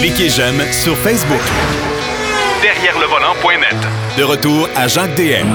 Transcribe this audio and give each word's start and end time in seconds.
Cliquez 0.00 0.28
j'aime 0.28 0.60
sur 0.72 0.96
Facebook. 0.98 1.40
Derrière 2.62 2.98
le 2.98 3.06
volant.net. 3.06 3.76
De 4.18 4.22
retour 4.22 4.68
à 4.76 4.86
Jacques 4.86 5.14
DM. 5.16 5.46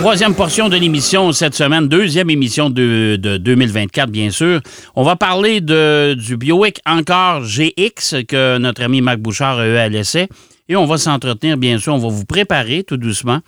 Troisième 0.00 0.34
portion 0.34 0.68
de 0.68 0.76
l'émission 0.76 1.32
cette 1.32 1.54
semaine, 1.54 1.88
deuxième 1.88 2.30
émission 2.30 2.70
de, 2.70 3.16
de 3.16 3.36
2024, 3.36 4.10
bien 4.10 4.30
sûr. 4.30 4.60
On 4.96 5.02
va 5.02 5.16
parler 5.16 5.60
de, 5.60 6.14
du 6.14 6.36
Bioic 6.36 6.80
Encore 6.84 7.42
GX 7.42 8.24
que 8.26 8.58
notre 8.58 8.82
ami 8.82 9.00
Marc 9.00 9.18
Bouchard 9.18 9.58
a 9.60 9.66
eu 9.66 9.76
à 9.76 9.88
l'essai. 9.88 10.28
Et 10.68 10.76
on 10.76 10.86
va 10.86 10.98
s'entretenir, 10.98 11.56
bien 11.56 11.78
sûr, 11.78 11.94
on 11.94 11.98
va 11.98 12.08
vous 12.08 12.24
préparer 12.24 12.84
tout 12.84 12.96
doucement 12.96 13.38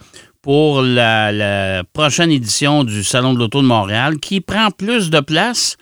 pour 0.40 0.82
la, 0.82 1.32
la 1.32 1.82
prochaine 1.93 2.30
édition 2.30 2.84
du 2.84 3.02
Salon 3.02 3.34
de 3.34 3.40
l'Auto 3.40 3.61
de 3.61 3.66
Montréal 3.66 4.18
qui 4.18 4.40
prend 4.40 4.70
plus 4.70 5.11
de 5.11 5.20
place, 5.20 5.77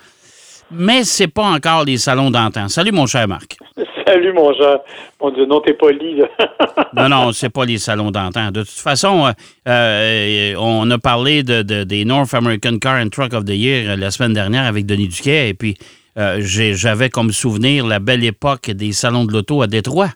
mais 0.75 1.04
c'est 1.04 1.29
pas 1.29 1.45
encore 1.45 1.84
les 1.84 1.96
salons 1.98 2.30
d'antan. 2.30 2.68
Salut, 2.68 2.93
mon 2.93 3.06
cher 3.06 3.27
Marc. 3.29 3.56
Salut, 4.06 4.32
mon 4.34 4.52
cher. 4.54 4.79
Mon 5.20 5.30
Dieu, 5.30 5.47
non, 5.47 5.60
t'es 5.60 5.73
poli, 5.74 6.16
là. 6.16 6.27
non, 6.95 7.09
non, 7.09 7.33
c'est 7.33 7.48
pas 7.48 7.64
les 7.64 7.78
salons 7.78 8.10
d'antan. 8.10 8.50
De 8.50 8.60
toute 8.60 8.69
façon, 8.70 9.27
euh, 9.27 9.33
euh, 9.69 10.55
on 10.59 10.91
a 10.91 10.98
parlé 10.98 11.42
de, 11.42 11.62
de- 11.62 11.84
des 11.84 12.05
North 12.05 12.34
American 12.34 12.78
Car 12.78 13.00
and 13.02 13.09
Truck 13.09 13.33
of 13.33 13.45
the 13.45 13.50
Year 13.50 13.91
euh, 13.92 13.97
la 13.97 14.10
semaine 14.10 14.34
dernière 14.34 14.64
avec 14.66 14.84
Denis 14.87 15.09
Duquet, 15.09 15.48
et 15.48 15.55
puis 15.55 15.77
euh, 16.19 16.37
j'avais 16.41 17.09
comme 17.09 17.33
souvenir 17.33 17.86
la 17.86 17.98
belle 17.98 18.25
époque 18.25 18.70
des 18.70 18.92
salons 18.92 19.25
de 19.25 19.33
l'auto 19.33 19.62
à 19.62 19.66
Détroit. 19.66 20.09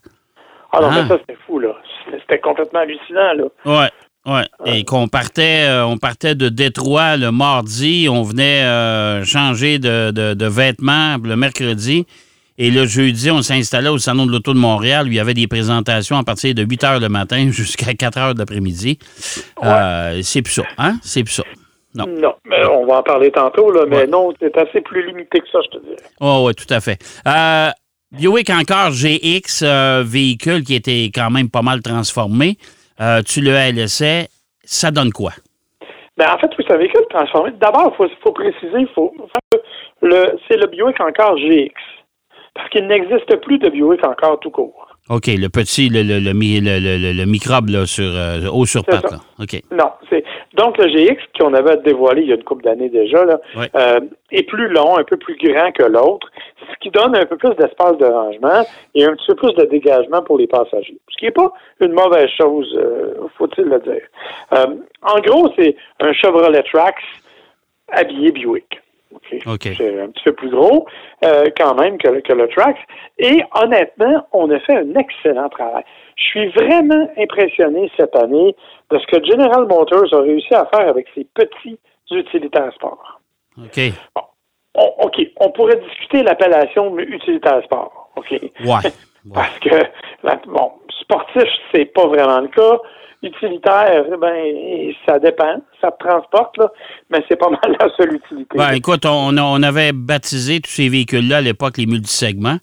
Alors, 0.73 0.91
Ah. 0.93 1.03
mais 1.03 1.09
ça, 1.09 1.17
c'était 1.21 1.39
fou, 1.47 1.59
là. 1.59 1.71
C'était- 2.05 2.19
C'était 2.21 2.39
complètement 2.41 2.81
hallucinant, 2.81 3.33
là. 3.35 3.45
Ouais. 3.65 3.89
Ouais. 4.29 4.45
Et 4.67 4.85
qu'on 4.85 5.09
partait, 5.09 5.65
euh, 5.69 5.87
on 5.87 5.97
partait 5.97 6.35
de 6.35 6.49
Détroit 6.51 7.17
le 7.17 7.31
mardi, 7.33 8.09
on 8.11 8.23
venait 8.23 8.63
euh, 8.63 9.25
changer 9.25 9.79
de, 9.79 10.11
de- 10.11 10.35
de 10.35 10.47
vêtements 10.47 11.17
le 11.23 11.35
mercredi. 11.37 12.05
Et 12.61 12.71
le 12.73 12.87
jeudi, 12.87 13.31
on 13.31 13.41
s'installait 13.41 13.89
au 13.89 13.99
Salon 13.99 14.27
de 14.27 14.33
l'Auto 14.33 14.53
de 14.53 14.59
Montréal. 14.59 15.07
où 15.07 15.09
Il 15.09 15.15
y 15.15 15.21
avait 15.21 15.33
des 15.35 15.47
présentations 15.47 16.19
à 16.19 16.25
partir 16.25 16.55
de 16.55 16.63
8 16.65 16.85
heures 16.85 17.01
le 17.01 17.09
matin 17.09 17.49
jusqu'à 17.53 17.95
4 17.95 18.19
heures 18.19 18.35
de 18.35 18.41
l'après-midi. 18.41 18.99
Euh, 19.65 20.21
c'est 20.23 20.43
plus 20.43 20.55
ça, 20.55 20.65
hein? 20.77 20.99
C'est 21.03 21.23
plus 21.25 21.35
ça. 21.35 21.45
Non. 21.95 22.07
Non, 22.07 22.35
mais 22.49 22.65
on 22.67 22.85
va 22.87 22.99
en 22.99 23.03
parler 23.03 23.31
tantôt, 23.31 23.71
là, 23.71 23.85
mais 23.89 23.97
Ouais. 23.99 24.07
non, 24.09 24.33
c'est 24.41 24.57
assez 24.59 24.81
plus 24.83 25.07
limité 25.07 25.39
que 25.41 25.47
ça, 25.51 25.59
je 25.65 25.79
te 25.79 25.83
dirais. 25.85 25.97
Oh, 26.21 26.45
oui, 26.47 26.55
tout 26.55 26.73
à 26.73 26.81
fait. 26.81 26.99
Euh, 27.27 27.71
Buick 28.13 28.51
encore 28.51 28.91
GX, 28.93 29.61
euh, 29.63 30.03
véhicule 30.07 30.63
qui 30.65 30.75
était 30.75 31.11
quand 31.15 31.31
même 31.31 31.49
pas 31.51 31.63
mal 31.63 31.81
transformé. 31.81 32.59
Euh, 33.01 33.23
tu 33.23 33.41
le 33.41 33.53
l'essai. 33.73 34.29
Ça 34.65 34.91
donne 34.91 35.13
quoi? 35.13 35.33
Ben, 36.17 36.27
en 36.35 36.39
fait, 36.39 36.51
oui, 36.59 36.65
c'est 36.67 36.75
un 36.75 36.79
véhicule 36.79 37.05
transformé. 37.11 37.53
D'abord, 37.61 37.93
il 37.93 37.97
faut, 37.97 38.09
faut 38.23 38.33
préciser, 38.33 38.81
il 38.81 38.89
faut, 38.95 39.15
le, 40.03 40.37
c'est 40.49 40.57
le 40.57 40.67
Buick 40.67 41.01
encore 41.01 41.37
GX. 41.37 41.73
Parce 42.55 42.69
qu'il 42.71 42.87
n'existe 42.89 43.37
plus 43.43 43.59
de 43.59 43.69
Buick 43.71 44.05
encore 44.05 44.41
tout 44.41 44.51
court. 44.51 44.85
OK, 45.11 45.27
le 45.29 45.49
petit, 45.49 45.89
le, 45.89 46.03
le, 46.03 46.19
le, 46.19 46.33
le- 46.33 46.61
le- 46.81 46.99
le- 46.99 47.13
le 47.13 47.25
microbe 47.25 47.69
là, 47.71 47.87
sur, 47.87 48.05
euh, 48.05 48.47
haut 48.53 48.67
sur 48.67 48.83
C'est 48.87 48.91
patte. 49.01 49.09
ça. 49.09 49.17
Là. 49.17 49.23
OK. 49.41 49.63
Non, 49.71 49.91
c'est 50.11 50.23
donc 50.55 50.79
le 50.79 50.87
GX 50.87 51.21
qu'on 51.39 51.55
avait 51.55 51.77
dévoilé 51.79 52.23
il 52.23 52.29
y 52.29 52.33
a 52.33 52.37
une 52.37 52.45
couple 52.45 52.65
d'années 52.65 52.89
déjà 52.89 53.25
là, 53.25 53.41
euh, 53.75 54.01
est 54.31 54.45
plus 54.45 54.69
long, 54.69 54.97
un 54.97 55.05
peu 55.05 55.17
plus 55.17 55.37
grand 55.37 55.73
que 55.73 55.83
l'autre, 55.83 56.31
ce 56.61 56.77
qui 56.81 56.91
donne 56.91 57.15
un 57.17 57.27
peu 57.27 57.37
plus 57.37 57.55
d'espace 57.57 57.97
de 57.99 58.07
rangement 58.07 58.63
et 58.95 59.05
un 59.05 59.15
petit 59.15 59.27
peu 59.29 59.35
plus 59.35 59.55
de 59.55 59.65
dégagement 59.65 60.23
pour 60.23 60.39
les 60.39 60.47
passagers. 60.47 60.97
Ce 61.11 61.17
qui 61.19 61.27
n'est 61.27 61.33
pas 61.33 61.53
une 61.81 61.93
mauvaise 61.93 62.29
chose, 62.37 62.75
euh, 62.79 63.15
faut-il 63.37 63.65
le 63.65 63.79
dire. 63.81 64.03
Euh, 64.55 64.67
en 65.03 65.21
gros, 65.21 65.53
c'est 65.57 65.77
un 66.01 66.13
Chevrolet 66.13 66.63
Trax 66.63 67.03
habillé 67.93 68.33
Buick. 68.33 68.81
OK? 69.15 69.39
OK. 69.47 69.69
C'est 69.77 70.01
un 70.01 70.09
petit 70.09 70.25
peu 70.25 70.33
plus 70.33 70.51
gros 70.51 70.87
quand 71.23 71.75
même 71.75 71.99
que, 71.99 72.21
que 72.21 72.33
le 72.33 72.47
Trax. 72.49 72.79
Et 73.19 73.43
honnêtement, 73.55 74.27
on 74.33 74.51
a 74.51 74.59
fait 74.61 74.77
un 74.77 74.95
excellent 74.95 75.49
travail. 75.49 75.85
Je 76.19 76.25
suis 76.25 76.49
vraiment 76.49 77.09
impressionné 77.17 77.91
cette 77.97 78.15
année 78.17 78.55
de 78.91 78.99
ce 78.99 79.07
que 79.07 79.25
General 79.25 79.67
Motors 79.67 80.13
a 80.13 80.21
réussi 80.23 80.53
à 80.55 80.67
faire 80.67 80.89
avec 80.89 81.07
ses 81.15 81.25
petits 81.33 81.79
utilitaires 82.11 82.73
sport. 82.75 83.21
OK. 83.57 83.81
On- 84.75 85.05
OK, 85.07 85.17
on 85.41 85.51
pourrait 85.51 85.81
discuter 85.89 86.23
l'appellation 86.23 86.97
utilitaire 86.99 87.63
sport. 87.65 88.11
OK? 88.17 88.31
Ouais. 88.33 88.91
Parce 89.35 89.59
que, 89.61 89.69
bon, 90.47 90.73
sportif, 91.01 91.45
c'est 91.73 91.87
pas 91.87 92.07
vraiment 92.07 92.41
le 92.41 92.49
cas. 92.49 92.79
Utilitaire, 93.23 94.05
ben, 94.21 94.93
ça 95.07 95.19
dépend. 95.19 95.61
Ça 95.81 95.91
te 95.91 96.05
transporte, 96.07 96.57
là, 96.59 96.71
mais 97.11 97.25
c'est 97.29 97.37
pas 97.37 97.49
mal 97.63 97.77
la 97.81 97.89
seule 97.97 98.15
utilité. 98.15 98.57
Ben, 98.57 98.73
écoute, 98.73 99.05
on, 99.07 99.37
on 99.37 99.63
avait 99.63 99.93
baptisé 99.93 100.61
tous 100.61 100.71
ces 100.71 100.89
véhicules-là 100.89 101.39
à 101.39 101.41
l'époque 101.41 101.77
les 101.79 101.87
multisegments. 101.87 102.59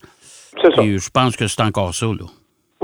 c'est 0.61 0.73
ça. 0.73 0.81
Et 0.83 0.97
je 0.97 1.09
pense 1.09 1.35
que 1.35 1.47
c'est 1.47 1.61
encore 1.61 1.93
ça. 1.93 2.05
Là. 2.07 2.25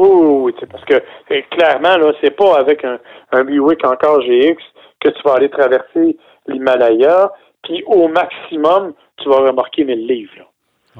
Oui, 0.10 0.54
oui, 0.60 0.68
parce 0.72 0.84
que 0.86 0.96
euh, 0.96 1.42
clairement, 1.52 1.98
là, 1.98 2.12
c'est 2.22 2.36
pas 2.36 2.58
avec 2.58 2.84
un, 2.86 3.00
un 3.32 3.44
Buick 3.44 3.86
encore 3.86 4.22
GX 4.22 4.58
que 5.00 5.10
tu 5.10 5.22
vas 5.24 5.34
aller 5.36 5.50
traverser 5.50 6.18
l'Himalaya, 6.48 7.32
puis 7.64 7.84
au 7.88 8.08
maximum, 8.08 8.94
tu 9.18 9.30
vas 9.30 9.38
remorquer 9.38 9.84
1000 9.84 10.08
livres. 10.08 10.34
là. 10.38 10.44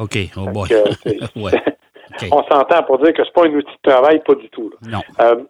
OK. 0.04 0.18
Oh 0.38 0.46
boy. 0.52 0.70
que, 0.70 0.76
c'est- 1.04 1.20
ouais. 1.36 1.52
OK. 2.12 2.28
On 2.32 2.44
s'entend 2.44 2.84
pour 2.84 3.00
dire 3.00 3.14
que 3.14 3.24
c'est 3.24 3.34
pas 3.34 3.46
un 3.46 3.54
outil 3.54 3.72
de 3.84 3.90
travail, 3.90 4.20
pas 4.20 4.36
du 4.36 4.50
tout. 4.50 4.70
là. 4.70 4.98
Non. 4.98 5.02
Euh, 5.22 5.44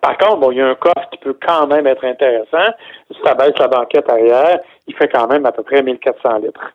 par 0.00 0.18
contre, 0.18 0.38
bon, 0.38 0.50
il 0.50 0.58
y 0.58 0.60
a 0.60 0.66
un 0.68 0.74
coffre 0.74 1.08
qui 1.12 1.18
peut 1.18 1.36
quand 1.46 1.66
même 1.68 1.86
être 1.86 2.04
intéressant. 2.04 2.72
Si 3.10 3.16
tu 3.22 3.34
baisse 3.36 3.56
la 3.58 3.68
banquette 3.68 4.10
arrière, 4.10 4.58
il 4.88 4.94
fait 4.96 5.08
quand 5.08 5.28
même 5.28 5.46
à 5.46 5.52
peu 5.52 5.62
près 5.62 5.82
1400 5.82 6.38
litres 6.38 6.72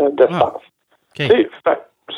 euh, 0.00 0.08
d'espace. 0.10 0.40
Ah. 0.40 1.20
OK. 1.20 1.28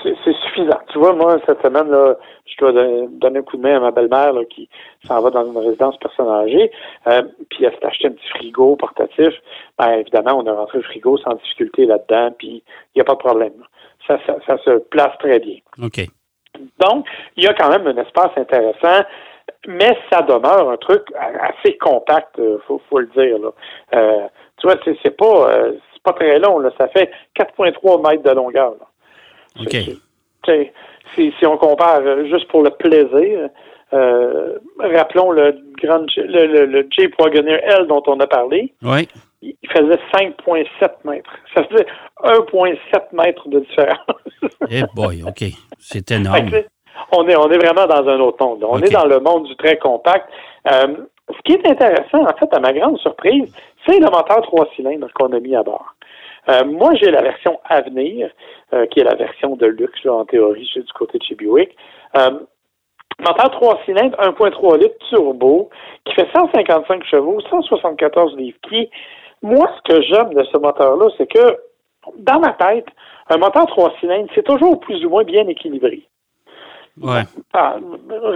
C'est 0.02 0.14
suffisant. 0.44 0.78
Tu 0.88 0.98
vois, 0.98 1.12
moi, 1.12 1.36
cette 1.46 1.62
semaine, 1.62 1.90
là, 1.90 2.16
je 2.46 2.56
dois 2.56 2.72
don- 2.72 3.08
donner 3.10 3.38
un 3.40 3.42
coup 3.42 3.56
de 3.56 3.62
main 3.62 3.76
à 3.76 3.80
ma 3.80 3.90
belle-mère 3.90 4.32
qui 4.50 4.68
s'en 5.06 5.20
va 5.20 5.30
dans 5.30 5.44
une 5.46 5.56
résidence 5.58 5.96
personne 5.98 6.28
âgée. 6.28 6.70
Euh, 7.06 7.22
puis 7.50 7.64
elle 7.64 7.72
s'est 7.72 7.84
acheté 7.86 8.08
un 8.08 8.12
petit 8.12 8.28
frigo 8.30 8.76
portatif. 8.76 9.32
Ben, 9.78 9.92
évidemment, 9.98 10.38
on 10.38 10.46
a 10.46 10.52
rentré 10.54 10.78
le 10.78 10.84
frigo 10.84 11.18
sans 11.18 11.34
difficulté 11.34 11.84
là-dedans, 11.86 12.34
puis 12.38 12.62
il 12.94 12.96
n'y 12.96 13.02
a 13.02 13.04
pas 13.04 13.12
de 13.14 13.18
problème. 13.18 13.52
Ça, 14.06 14.18
ça, 14.26 14.36
ça 14.46 14.58
se 14.64 14.78
place 14.90 15.16
très 15.18 15.38
bien. 15.38 15.56
OK. 15.82 16.00
Donc, 16.80 17.06
il 17.36 17.44
y 17.44 17.46
a 17.46 17.54
quand 17.54 17.68
même 17.70 17.86
un 17.86 17.96
espace 18.02 18.30
intéressant, 18.36 19.04
mais 19.66 19.96
ça 20.10 20.22
demeure 20.22 20.70
un 20.70 20.76
truc 20.76 21.02
assez 21.40 21.76
compact, 21.78 22.38
euh, 22.38 22.58
faut, 22.66 22.80
faut 22.88 23.00
le 23.00 23.08
dire. 23.16 23.38
Là. 23.38 23.50
Euh, 23.94 24.28
tu 24.58 24.66
vois, 24.66 24.76
c'est, 25.02 25.16
pas 25.16 25.50
euh, 25.50 25.72
pas 26.02 26.12
très 26.12 26.38
long, 26.38 26.58
là. 26.58 26.70
ça 26.78 26.88
fait 26.88 27.10
4,3 27.38 28.08
mètres 28.08 28.22
de 28.22 28.30
longueur. 28.30 28.70
là. 28.72 28.86
OK. 29.60 29.76
Si, 31.14 31.32
si 31.38 31.46
on 31.46 31.56
compare 31.56 32.00
euh, 32.04 32.26
juste 32.26 32.48
pour 32.48 32.62
le 32.62 32.70
plaisir, 32.70 33.48
euh, 33.92 34.58
rappelons 34.78 35.30
le 35.30 35.56
grand 35.80 36.04
le, 36.16 36.46
le, 36.46 36.66
le 36.66 36.86
Jeep 36.90 37.14
Wagoneer 37.18 37.60
L 37.62 37.86
dont 37.86 38.02
on 38.06 38.18
a 38.20 38.26
parlé, 38.26 38.72
Oui. 38.82 39.08
il 39.42 39.54
faisait 39.70 39.98
5,7 40.12 40.66
mètres. 41.04 41.30
Ça 41.54 41.62
faisait 41.64 41.86
1,7 42.24 42.78
mètres 43.12 43.48
de 43.48 43.60
différence. 43.60 43.98
Eh 44.70 44.82
boy, 44.94 45.22
OK. 45.22 45.44
C'est 45.78 46.10
énorme. 46.10 46.50
que, 46.50 46.64
on 47.12 47.26
est, 47.28 47.36
on 47.36 47.50
est 47.50 47.58
vraiment 47.58 47.86
dans 47.86 48.06
un 48.08 48.18
autre 48.20 48.44
monde. 48.44 48.64
On 48.66 48.78
est 48.80 48.90
dans 48.90 49.06
le 49.06 49.20
monde 49.20 49.46
du 49.46 49.56
très 49.56 49.78
compact. 49.78 50.28
Euh, 50.70 50.96
ce 51.30 51.38
qui 51.44 51.52
est 51.52 51.66
intéressant, 51.70 52.22
en 52.24 52.36
fait, 52.36 52.52
à 52.54 52.60
ma 52.60 52.72
grande 52.72 52.98
surprise, 52.98 53.54
c'est 53.86 53.98
le 53.98 54.06
moteur 54.10 54.42
trois 54.42 54.66
cylindres 54.76 55.08
qu'on 55.14 55.32
a 55.32 55.40
mis 55.40 55.54
à 55.54 55.62
bord. 55.62 55.94
Euh, 56.48 56.64
moi, 56.64 56.94
j'ai 56.94 57.10
la 57.10 57.22
version 57.22 57.58
Avenir, 57.64 58.30
euh, 58.72 58.86
qui 58.86 59.00
est 59.00 59.04
la 59.04 59.14
version 59.14 59.56
de 59.56 59.66
luxe, 59.66 60.02
là, 60.04 60.14
en 60.14 60.24
théorie, 60.24 60.68
c'est 60.72 60.84
du 60.84 60.92
côté 60.92 61.18
de 61.18 61.24
chez 61.24 61.34
Buick. 61.34 61.74
Euh, 62.16 62.40
moteur 63.20 63.50
trois 63.52 63.80
cylindres, 63.84 64.16
1.3 64.18 64.78
litres 64.78 64.98
turbo, 65.08 65.70
qui 66.04 66.14
fait 66.14 66.28
155 66.34 67.04
chevaux, 67.04 67.40
174 67.48 68.36
livres-pieds. 68.36 68.90
Moi, 69.42 69.70
ce 69.76 69.92
que 69.94 70.02
j'aime 70.02 70.34
de 70.34 70.44
ce 70.44 70.58
moteur-là, 70.58 71.08
c'est 71.16 71.26
que, 71.26 71.56
dans 72.18 72.40
ma 72.40 72.52
tête, 72.52 72.86
un 73.30 73.38
moteur 73.38 73.66
trois 73.66 73.92
cylindres, 74.00 74.28
c'est 74.34 74.44
toujours 74.44 74.80
plus 74.80 75.04
ou 75.04 75.10
moins 75.10 75.24
bien 75.24 75.46
équilibré. 75.48 76.02
Ouais. 77.00 77.22
Ah, 77.52 77.76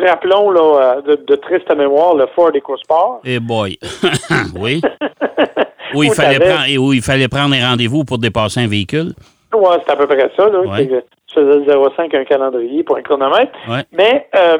rappelons 0.05 0.51
là, 0.51 0.97
euh, 0.97 1.03
de, 1.03 1.15
de 1.15 1.37
triste 1.37 1.73
mémoire 1.77 2.17
le 2.17 2.27
Ford 2.35 2.51
EcoSport. 2.53 3.21
Eh 3.25 3.39
boy. 3.39 3.79
oui. 4.59 4.81
Où 5.95 6.03
il, 6.03 6.11
Où 6.11 6.15
fallait 6.15 6.39
prendre, 6.39 6.69
et 6.69 6.79
où 6.79 6.93
il 6.93 7.03
fallait 7.03 7.29
prendre 7.29 7.55
un 7.55 7.71
rendez-vous 7.71 8.05
pour 8.05 8.19
dépasser 8.19 8.61
un 8.61 8.69
véhicule. 8.69 9.13
Ouais, 9.55 9.77
c'est 9.87 9.93
à 9.93 9.97
peu 9.97 10.07
près 10.07 10.31
ça. 10.37 10.49
Là. 10.49 10.61
Ouais. 10.61 10.87
Tu 11.27 11.35
faisais 11.35 11.59
le 11.59 11.65
0,5 11.65 12.17
un 12.17 12.25
calendrier 12.25 12.83
pour 12.85 12.97
un 12.97 13.03
chronomètre. 13.03 13.53
Ouais. 13.69 13.85
Mais 13.93 14.29
euh, 14.35 14.59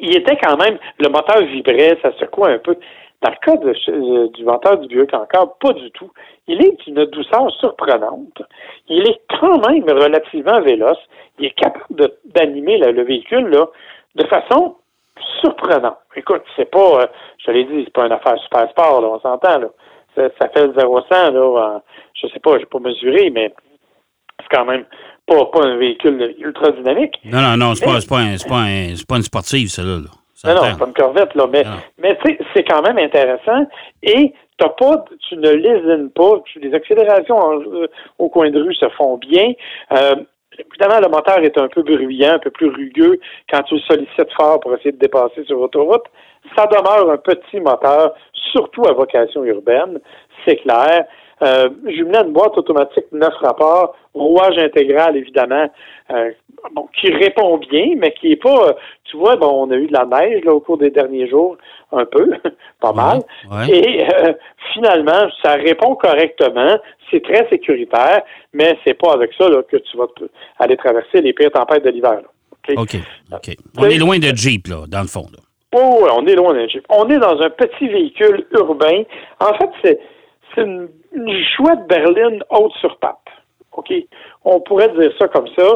il 0.00 0.16
était 0.16 0.36
quand 0.36 0.56
même, 0.56 0.78
le 0.98 1.08
moteur 1.08 1.42
vibrait, 1.44 1.98
ça 2.02 2.12
secouait 2.18 2.54
un 2.54 2.58
peu. 2.58 2.76
Dans 3.20 3.30
le 3.30 3.36
cas 3.36 3.56
de, 3.56 3.74
euh, 3.88 4.28
du 4.34 4.44
moteur 4.44 4.78
du 4.78 4.88
Buick 4.88 5.14
encore, 5.14 5.56
pas 5.58 5.72
du 5.74 5.90
tout. 5.92 6.10
Il 6.48 6.64
est 6.64 6.76
d'une 6.84 7.04
douceur 7.06 7.50
surprenante. 7.60 8.42
Il 8.88 9.08
est 9.08 9.20
quand 9.38 9.68
même 9.68 9.84
relativement 9.88 10.60
véloce. 10.60 10.98
Il 11.38 11.46
est 11.46 11.54
capable 11.54 12.10
d'animer 12.24 12.78
le, 12.78 12.92
le 12.92 13.04
véhicule 13.04 13.48
là, 13.48 13.66
de 14.16 14.26
façon 14.26 14.76
surprenante. 15.40 15.98
Écoute, 16.16 16.42
c'est 16.56 16.70
pas, 16.70 17.02
euh, 17.02 17.06
je 17.38 17.46
te 17.46 17.50
l'ai 17.52 17.64
dit, 17.64 17.82
c'est 17.84 17.92
pas 17.92 18.06
une 18.06 18.12
affaire 18.12 18.38
super 18.38 18.68
sport, 18.70 19.00
là, 19.00 19.08
on 19.08 19.20
s'entend. 19.20 19.58
Là. 19.58 19.68
Ça, 20.14 20.28
ça 20.40 20.48
fait 20.50 20.66
le 20.66 20.74
0 20.78 21.00
100, 21.10 21.30
là, 21.32 21.40
en- 21.40 21.82
je 22.14 22.26
sais 22.28 22.40
pas, 22.40 22.58
j'ai 22.58 22.66
pas 22.66 22.78
mesuré, 22.78 23.30
mais 23.30 23.52
c'est 24.40 24.48
quand 24.56 24.64
même 24.64 24.84
pas, 25.26 25.46
pas 25.46 25.64
un 25.64 25.76
véhicule 25.76 26.34
ultra 26.38 26.70
dynamique. 26.72 27.14
Non, 27.24 27.40
non, 27.40 27.56
non, 27.56 27.74
c'est 27.74 27.84
pas, 27.84 27.98
pas, 28.08 28.18
un- 28.20 28.36
c'est 28.36 28.48
pas, 28.48 28.60
un- 28.60 28.94
pas 29.08 29.16
une 29.16 29.22
sportive, 29.22 29.68
celle-là. 29.68 30.00
Là. 30.00 30.10
Non, 30.44 30.54
non, 30.56 30.62
c'est 30.72 30.78
pas 30.78 30.86
une 30.86 30.92
corvette, 30.94 31.34
là, 31.36 31.46
mais, 31.50 31.62
Non. 31.62 31.70
mais 31.98 32.18
tu 32.18 32.30
sais, 32.32 32.38
c'est 32.52 32.64
quand 32.64 32.82
même 32.82 32.98
intéressant. 32.98 33.64
Et 34.02 34.34
t'as 34.58 34.70
pas, 34.70 35.04
tu 35.28 35.36
ne 35.36 35.50
lésines 35.50 36.10
pas. 36.10 36.40
Tu- 36.46 36.58
Les 36.58 36.74
accélérations 36.74 37.36
en- 37.38 37.60
euh, 37.60 37.86
au 38.18 38.28
coin 38.28 38.50
de 38.50 38.60
rue 38.60 38.74
se 38.74 38.88
font 38.90 39.16
bien. 39.18 39.52
Euh, 39.92 40.16
évidemment, 40.58 41.00
le 41.00 41.08
moteur 41.08 41.38
est 41.38 41.56
un 41.56 41.68
peu 41.68 41.82
bruyant, 41.82 42.34
un 42.34 42.38
peu 42.40 42.50
plus 42.50 42.68
rugueux 42.68 43.20
quand 43.50 43.62
tu 43.62 43.74
le 43.76 43.80
sollicites 43.82 44.32
fort 44.36 44.58
pour 44.60 44.74
essayer 44.74 44.90
de 44.92 44.98
dépasser 44.98 45.44
sur 45.46 45.60
autoroute. 45.60 46.04
Ça 46.56 46.66
demeure 46.66 47.10
un 47.10 47.18
petit 47.18 47.60
moteur, 47.60 48.14
surtout 48.52 48.82
à 48.86 48.92
vocation 48.92 49.44
urbaine, 49.44 50.00
c'est 50.44 50.56
clair. 50.56 51.04
Euh, 51.42 51.70
jumelé 51.86 52.18
à 52.18 52.24
une 52.24 52.32
boîte 52.32 52.56
automatique 52.56 53.06
neuf 53.10 53.34
rapports, 53.40 53.96
rouage 54.14 54.58
intégral 54.58 55.16
évidemment, 55.16 55.68
euh, 56.12 56.30
bon, 56.72 56.88
qui 57.00 57.12
répond 57.12 57.58
bien, 57.58 57.94
mais 57.96 58.12
qui 58.12 58.32
est 58.32 58.36
pas, 58.36 58.68
euh, 58.68 58.72
tu 59.04 59.16
vois, 59.16 59.34
bon, 59.34 59.66
on 59.66 59.70
a 59.72 59.74
eu 59.74 59.88
de 59.88 59.92
la 59.92 60.04
neige 60.04 60.44
là, 60.44 60.52
au 60.52 60.60
cours 60.60 60.78
des 60.78 60.90
derniers 60.90 61.28
jours, 61.28 61.56
un 61.90 62.04
peu, 62.04 62.30
pas 62.80 62.92
mal. 62.92 63.22
Ouais. 63.50 63.70
Et 63.70 64.04
euh, 64.04 64.34
finalement, 64.72 65.28
ça 65.42 65.54
répond 65.54 65.96
correctement, 65.96 66.78
c'est 67.10 67.24
très 67.24 67.48
sécuritaire, 67.48 68.22
mais 68.52 68.78
c'est 68.84 68.94
pas 68.94 69.12
avec 69.12 69.32
ça 69.36 69.48
là, 69.48 69.62
que 69.64 69.78
tu 69.78 69.96
vas 69.96 70.06
aller 70.60 70.76
traverser 70.76 71.22
les 71.22 71.32
pires 71.32 71.50
tempêtes 71.50 71.84
de 71.84 71.90
l'hiver. 71.90 72.20
là. 72.22 72.28
OK? 72.52 72.74
OK, 72.78 72.96
OK. 73.32 73.56
On 73.78 73.84
est 73.86 73.98
loin 73.98 74.18
de 74.18 74.28
Jeep, 74.28 74.68
là, 74.68 74.84
dans 74.86 75.00
le 75.00 75.08
fond. 75.08 75.26
Là. 75.32 75.40
Oh, 75.74 76.06
on 76.16 76.26
est 76.26 76.34
loin 76.34 76.52
d'un 76.54 76.68
Jeep. 76.68 76.84
On 76.90 77.08
est 77.08 77.18
dans 77.18 77.40
un 77.40 77.50
petit 77.50 77.88
véhicule 77.88 78.46
urbain. 78.52 79.04
En 79.40 79.54
fait, 79.54 79.70
c'est, 79.82 79.98
une, 80.58 80.88
chouette 81.56 81.86
berline 81.88 82.42
haute 82.50 82.72
sur 82.80 82.98
patte. 82.98 83.16
OK? 83.72 83.90
On 84.44 84.60
pourrait 84.60 84.90
dire 84.90 85.12
ça 85.18 85.28
comme 85.28 85.48
ça. 85.56 85.66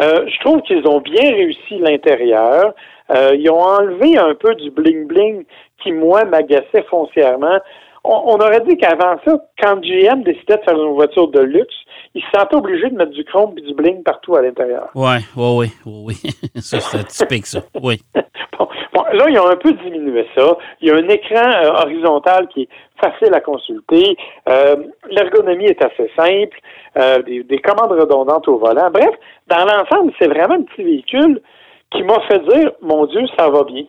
Euh, 0.00 0.26
je 0.26 0.40
trouve 0.40 0.60
qu'ils 0.62 0.86
ont 0.88 1.00
bien 1.00 1.30
réussi 1.30 1.78
l'intérieur. 1.78 2.74
Euh, 3.10 3.36
ils 3.38 3.48
ont 3.48 3.60
enlevé 3.60 4.18
un 4.18 4.34
peu 4.34 4.56
du 4.56 4.70
bling-bling 4.70 5.44
qui, 5.82 5.92
moi, 5.92 6.24
m'agaçait 6.24 6.82
foncièrement. 6.90 7.58
On, 8.04 8.34
on 8.34 8.36
aurait 8.36 8.60
dit 8.60 8.76
qu'avant 8.76 9.16
ça, 9.26 9.38
quand 9.60 9.80
GM 9.80 10.22
décidait 10.22 10.58
de 10.58 10.62
faire 10.62 10.76
une 10.80 10.92
voiture 10.94 11.28
de 11.28 11.40
luxe, 11.40 11.74
ils 12.14 12.22
se 12.22 12.28
sentaient 12.38 12.56
obligés 12.56 12.90
de 12.90 12.96
mettre 12.96 13.12
du 13.12 13.24
chrome 13.24 13.54
et 13.56 13.62
du 13.62 13.74
bling 13.74 14.02
partout 14.02 14.36
à 14.36 14.42
l'intérieur. 14.42 14.90
Ouais, 14.94 15.18
ouais, 15.36 15.56
ouais, 15.56 15.68
ouais, 15.86 15.92
oui. 16.06 16.14
ça, 16.60 16.80
c'est 16.80 17.06
typique, 17.06 17.46
ça. 17.46 17.60
Oui. 17.82 18.00
Bon, 18.56 18.68
bon, 18.92 19.02
là, 19.12 19.24
ils 19.28 19.38
ont 19.40 19.48
un 19.48 19.56
peu 19.56 19.72
diminué 19.72 20.24
ça. 20.36 20.56
Il 20.80 20.86
y 20.86 20.90
a 20.92 20.94
un 20.94 21.08
écran 21.08 21.50
euh, 21.64 21.70
horizontal 21.82 22.46
qui 22.46 22.62
est 22.62 22.68
facile 23.00 23.34
à 23.34 23.40
consulter. 23.40 24.16
Euh, 24.48 24.76
L'ergonomie 25.10 25.64
est 25.64 25.82
assez 25.82 26.08
simple. 26.16 26.56
Euh, 26.96 27.20
des, 27.22 27.42
des 27.42 27.58
commandes 27.58 27.98
redondantes 27.98 28.46
au 28.46 28.58
volant. 28.58 28.90
Bref, 28.92 29.10
dans 29.48 29.64
l'ensemble, 29.64 30.12
c'est 30.20 30.28
vraiment 30.28 30.54
un 30.54 30.62
petit 30.62 30.84
véhicule 30.84 31.42
qui 31.90 32.04
m'a 32.04 32.20
fait 32.28 32.38
dire, 32.46 32.70
mon 32.80 33.06
Dieu, 33.06 33.22
ça 33.36 33.48
va 33.50 33.64
bien. 33.64 33.82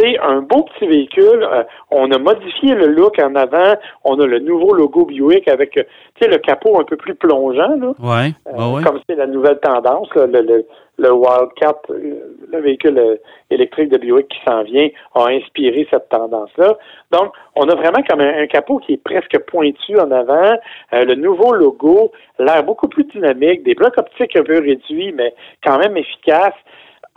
C'est 0.00 0.18
un 0.18 0.40
beau 0.40 0.62
petit 0.62 0.86
véhicule. 0.86 1.42
Euh, 1.42 1.62
on 1.90 2.10
a 2.10 2.18
modifié 2.18 2.74
le 2.74 2.86
look 2.86 3.18
en 3.18 3.34
avant. 3.34 3.74
On 4.04 4.18
a 4.18 4.26
le 4.26 4.38
nouveau 4.38 4.72
logo 4.72 5.04
Buick 5.04 5.46
avec, 5.46 5.76
euh, 5.76 5.82
le 6.22 6.38
capot 6.38 6.80
un 6.80 6.84
peu 6.84 6.96
plus 6.96 7.14
plongeant, 7.14 7.76
là. 7.76 7.92
Ouais, 7.98 8.32
Euh, 8.48 8.56
ouais, 8.56 8.76
ouais. 8.76 8.82
Comme 8.82 9.00
c'est 9.08 9.16
la 9.16 9.26
nouvelle 9.26 9.58
tendance, 9.60 10.08
là, 10.14 10.26
le, 10.26 10.40
le, 10.40 10.66
le 10.98 11.12
Wildcat, 11.12 11.80
le 11.88 12.60
véhicule 12.60 13.18
électrique 13.50 13.90
de 13.90 13.98
Buick 13.98 14.28
qui 14.28 14.38
s'en 14.46 14.62
vient, 14.62 14.88
a 15.14 15.26
inspiré 15.28 15.86
cette 15.90 16.08
tendance-là. 16.08 16.76
Donc, 17.10 17.32
on 17.56 17.68
a 17.68 17.74
vraiment 17.74 18.02
comme 18.08 18.20
un, 18.20 18.42
un 18.42 18.46
capot 18.46 18.78
qui 18.78 18.94
est 18.94 19.02
presque 19.02 19.38
pointu 19.46 19.98
en 19.98 20.10
avant, 20.10 20.52
euh, 20.94 21.04
le 21.04 21.14
nouveau 21.14 21.52
logo, 21.52 22.12
l'air 22.38 22.62
beaucoup 22.64 22.88
plus 22.88 23.04
dynamique, 23.04 23.64
des 23.64 23.74
blocs 23.74 23.98
optiques 23.98 24.36
un 24.36 24.44
peu 24.44 24.60
réduits, 24.60 25.12
mais 25.12 25.34
quand 25.64 25.78
même 25.78 25.96
efficaces. 25.96 26.54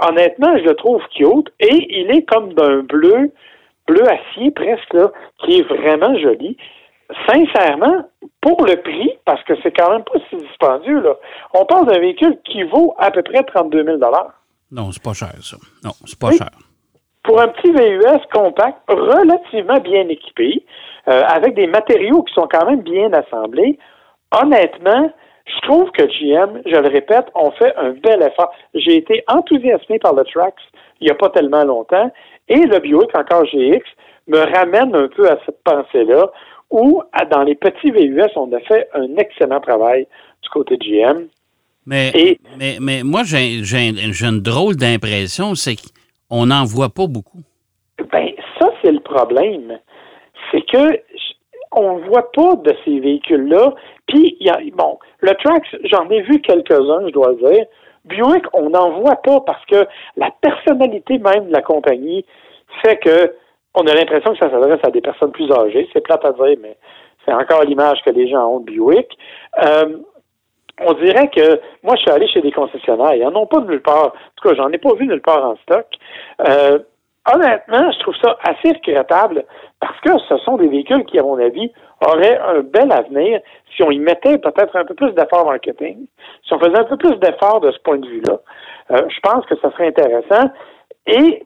Honnêtement, 0.08 0.58
je 0.58 0.64
le 0.64 0.76
trouve 0.76 1.02
cute 1.16 1.50
et 1.60 1.76
il 1.90 2.12
est 2.12 2.24
comme 2.24 2.54
d'un 2.54 2.80
bleu, 2.82 3.32
bleu 3.88 4.04
acier 4.10 4.52
presque, 4.52 4.94
là, 4.94 5.12
qui 5.40 5.60
est 5.60 5.64
vraiment 5.64 6.18
joli 6.18 6.58
sincèrement, 7.28 8.06
pour 8.42 8.66
le 8.66 8.76
prix, 8.78 9.12
parce 9.26 9.44
que 9.44 9.54
c'est 9.62 9.72
quand 9.72 9.92
même 9.92 10.04
pas 10.04 10.20
si 10.30 10.36
dispendieux, 10.38 11.02
là, 11.02 11.16
on 11.54 11.66
parle 11.66 11.88
d'un 11.88 12.00
véhicule 12.00 12.38
qui 12.46 12.64
vaut 12.64 12.96
à 12.98 13.12
peu 13.12 13.22
près 13.24 13.44
32 13.44 13.84
000 13.84 13.98
Non, 14.72 14.92
c'est 14.92 15.04
pas 15.04 15.14
cher, 15.14 15.34
ça. 15.42 15.58
Non, 15.84 15.92
c'est 16.06 16.20
pas 16.20 16.32
cher. 16.32 16.50
Pour 17.24 17.40
un 17.40 17.48
petit 17.48 17.72
VUS 17.72 18.22
compact, 18.34 18.80
relativement 18.90 19.80
bien 19.80 20.08
équipé, 20.10 20.66
euh, 21.08 21.24
avec 21.26 21.56
des 21.56 21.68
matériaux 21.68 22.24
qui 22.24 22.34
sont 22.34 22.48
quand 22.52 22.66
même 22.66 22.82
bien 22.82 23.12
assemblés, 23.14 23.78
honnêtement, 24.32 25.12
je 25.46 25.68
trouve 25.68 25.92
que 25.92 26.04
GM, 26.04 26.62
je 26.66 26.76
le 26.78 26.88
répète, 26.88 27.26
ont 27.36 27.52
fait 27.52 27.76
un 27.76 27.92
bel 27.92 28.22
effort. 28.22 28.52
J'ai 28.74 28.98
été 28.98 29.24
enthousiasmé 29.28 30.00
par 30.00 30.14
le 30.16 30.24
Trax 30.24 30.56
il 31.02 31.06
n'y 31.08 31.12
a 31.12 31.16
pas 31.16 31.30
tellement 31.30 31.66
longtemps, 31.66 32.10
et 32.48 32.62
le 32.62 32.80
Buick, 32.80 33.14
encore 33.14 33.44
GX, 33.46 33.82
me 34.28 34.38
ramène 34.56 34.96
un 34.96 35.10
peu 35.10 35.30
à 35.30 35.38
cette 35.46 35.62
pensée-là, 35.66 36.28
où, 36.72 37.02
dans 37.30 37.44
les 37.44 37.56
petits 37.56 37.92
VUS, 37.92 38.22
on 38.38 38.52
a 38.54 38.60
fait 38.62 38.88
un 38.94 39.18
excellent 39.18 39.60
travail 39.60 40.08
du 40.42 40.50
côté 40.50 40.78
de 40.78 40.84
GM. 40.84 41.28
Mais, 41.86 42.10
Et- 42.16 42.40
mais, 42.58 42.78
mais 42.80 43.04
moi, 43.04 43.24
j'ai 43.26 43.60
une 43.60 44.40
drôle 44.40 44.78
d'impression, 44.78 45.56
c'est 45.56 45.76
qu'on 46.30 46.46
n'en 46.46 46.64
voit 46.64 46.90
pas 46.90 47.08
beaucoup. 47.08 47.42
Ben, 48.12 48.30
ça, 48.60 48.70
c'est 48.82 48.92
le 48.94 49.02
problème. 49.02 49.78
C'est 50.52 50.62
que 50.62 51.02
on 51.76 51.98
voit 51.98 52.32
pas 52.32 52.56
de 52.56 52.74
ces 52.86 53.00
véhicules-là. 53.00 53.74
Puis, 54.08 54.38
y 54.40 54.50
a, 54.50 54.58
bon, 54.74 55.00
le 55.20 55.34
Trax, 55.36 55.68
j'en 55.86 56.10
ai 56.10 56.22
vu 56.22 56.42
quelques-uns, 56.42 57.08
je 57.08 57.12
dois 57.12 57.34
dire. 57.36 57.66
Buick, 58.06 58.44
on 58.54 58.70
n'en 58.70 59.00
voit 59.00 59.16
pas 59.18 59.40
parce 59.42 59.66
que 59.66 59.88
la 60.18 60.30
personnalité 60.42 61.18
même 61.20 61.48
de 61.48 61.54
la 61.54 61.62
compagnie 61.62 62.26
fait 62.84 62.98
que 62.98 63.34
on 63.76 63.88
a 63.88 63.94
l'impression 63.96 64.34
que 64.34 64.38
ça 64.38 64.52
s'adresse 64.52 64.82
à 64.84 64.92
des 64.92 65.02
personnes 65.02 65.32
plus 65.32 65.52
âgées. 65.52 65.90
C'est 65.94 66.02
plate 66.02 66.24
à 66.26 66.32
dire, 66.34 66.58
mais 66.62 66.78
c'est 67.26 67.34
encore 67.34 67.64
l'image 67.64 68.00
que 68.06 68.12
les 68.12 68.28
gens 68.28 68.46
ont 68.48 68.60
de 68.60 68.66
Buick. 68.66 69.08
Euh, 69.66 69.98
on 70.82 70.94
dirait 70.94 71.30
que 71.30 71.60
moi, 71.84 71.96
je 71.96 72.02
suis 72.02 72.12
allé 72.12 72.28
chez 72.28 72.42
des 72.42 72.52
concessionnaires. 72.52 73.14
Ils 73.16 73.24
n'en 73.24 73.42
ont 73.42 73.48
pas 73.48 73.60
de 73.60 73.68
nulle 73.68 73.82
part. 73.82 74.08
En 74.08 74.12
tout 74.36 74.50
cas, 74.50 74.56
j'en 74.56 74.70
ai 74.70 74.78
pas 74.78 74.94
vu 74.96 75.08
nulle 75.08 75.22
part 75.22 75.44
en 75.46 75.56
stock. 75.58 75.86
Euh, 76.48 76.80
honnêtement, 77.32 77.92
je 77.92 78.00
trouve 78.00 78.16
ça 78.22 78.38
assez 78.44 78.70
regrettable 78.70 79.46
parce 79.80 80.00
que 80.02 80.12
ce 80.30 80.38
sont 80.44 80.58
des 80.58 80.68
véhicules 80.68 81.06
qui, 81.06 81.20
à 81.20 81.24
mon 81.24 81.38
avis, 81.38 81.72
auraient 82.06 82.38
un 82.38 82.62
bel 82.62 82.92
avenir 82.92 83.40
si 83.76 83.84
on 83.84 83.92
y 83.92 84.00
mettait 84.00 84.38
peut-être 84.38 84.76
un 84.76 84.86
peu 84.86 84.94
plus 84.94 85.12
d'efforts 85.14 85.46
marketing, 85.46 86.06
si 86.46 86.54
on 86.54 86.60
faisait 86.60 86.78
un 86.78 86.84
peu 86.84 86.98
plus 86.98 87.16
d'efforts 87.18 87.62
de 87.62 87.72
ce 87.72 87.80
point 87.80 87.98
de 87.98 88.08
vue-là. 88.08 88.40
Euh, 88.92 89.02
je 89.10 89.20
pense 89.22 89.46
que 89.46 89.56
ça 89.62 89.72
serait 89.72 89.88
intéressant. 89.88 90.52
Et 91.08 91.44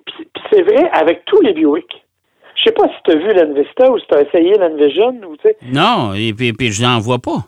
c'est 0.52 0.62
vrai 0.62 0.90
avec 0.94 1.26
tous 1.26 1.42
les 1.42 1.54
Buick. 1.54 1.88
Je 2.56 2.64
sais 2.64 2.72
pas 2.72 2.88
si 2.88 2.96
tu 3.06 3.12
as 3.12 3.16
vu 3.16 3.34
l'Envista 3.34 3.92
ou 3.92 4.00
si 4.00 4.08
tu 4.08 4.16
as 4.16 4.22
essayé 4.22 4.58
l'Envision 4.58 5.16
ou 5.28 5.36
Non, 5.72 6.14
et 6.14 6.34
puis, 6.34 6.54
puis 6.54 6.72
je 6.72 6.84
n'en 6.84 7.00
vois 7.00 7.20
pas. 7.20 7.46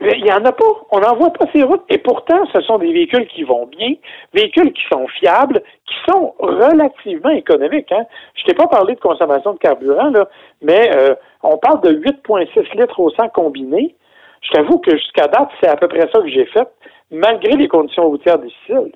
Mais 0.00 0.14
il 0.16 0.24
n'y 0.24 0.32
en 0.32 0.44
a 0.44 0.52
pas. 0.52 0.64
On 0.90 1.00
n'en 1.00 1.14
voit 1.16 1.32
pas 1.32 1.46
ces 1.52 1.62
routes. 1.62 1.84
Et 1.88 1.98
pourtant, 1.98 2.44
ce 2.52 2.60
sont 2.62 2.78
des 2.78 2.92
véhicules 2.92 3.26
qui 3.26 3.44
vont 3.44 3.66
bien, 3.66 3.94
véhicules 4.32 4.72
qui 4.72 4.82
sont 4.90 5.06
fiables, 5.08 5.62
qui 5.86 5.94
sont 6.10 6.34
relativement 6.38 7.30
économiques. 7.30 7.92
Hein. 7.92 8.04
Je 8.34 8.44
t'ai 8.44 8.54
pas 8.54 8.66
parlé 8.66 8.94
de 8.94 9.00
consommation 9.00 9.52
de 9.52 9.58
carburant, 9.58 10.10
là, 10.10 10.28
mais 10.62 10.90
euh, 10.94 11.14
on 11.42 11.58
parle 11.58 11.82
de 11.82 11.92
8,6 11.92 12.78
litres 12.78 12.98
au 12.98 13.10
100 13.10 13.28
combiné. 13.28 13.94
Je 14.40 14.50
t'avoue 14.52 14.78
que 14.78 14.92
jusqu'à 14.92 15.28
date, 15.28 15.50
c'est 15.60 15.68
à 15.68 15.76
peu 15.76 15.86
près 15.86 16.08
ça 16.12 16.20
que 16.20 16.28
j'ai 16.28 16.46
fait, 16.46 16.68
malgré 17.10 17.52
les 17.56 17.68
conditions 17.68 18.08
routières 18.08 18.38
difficiles. 18.38 18.92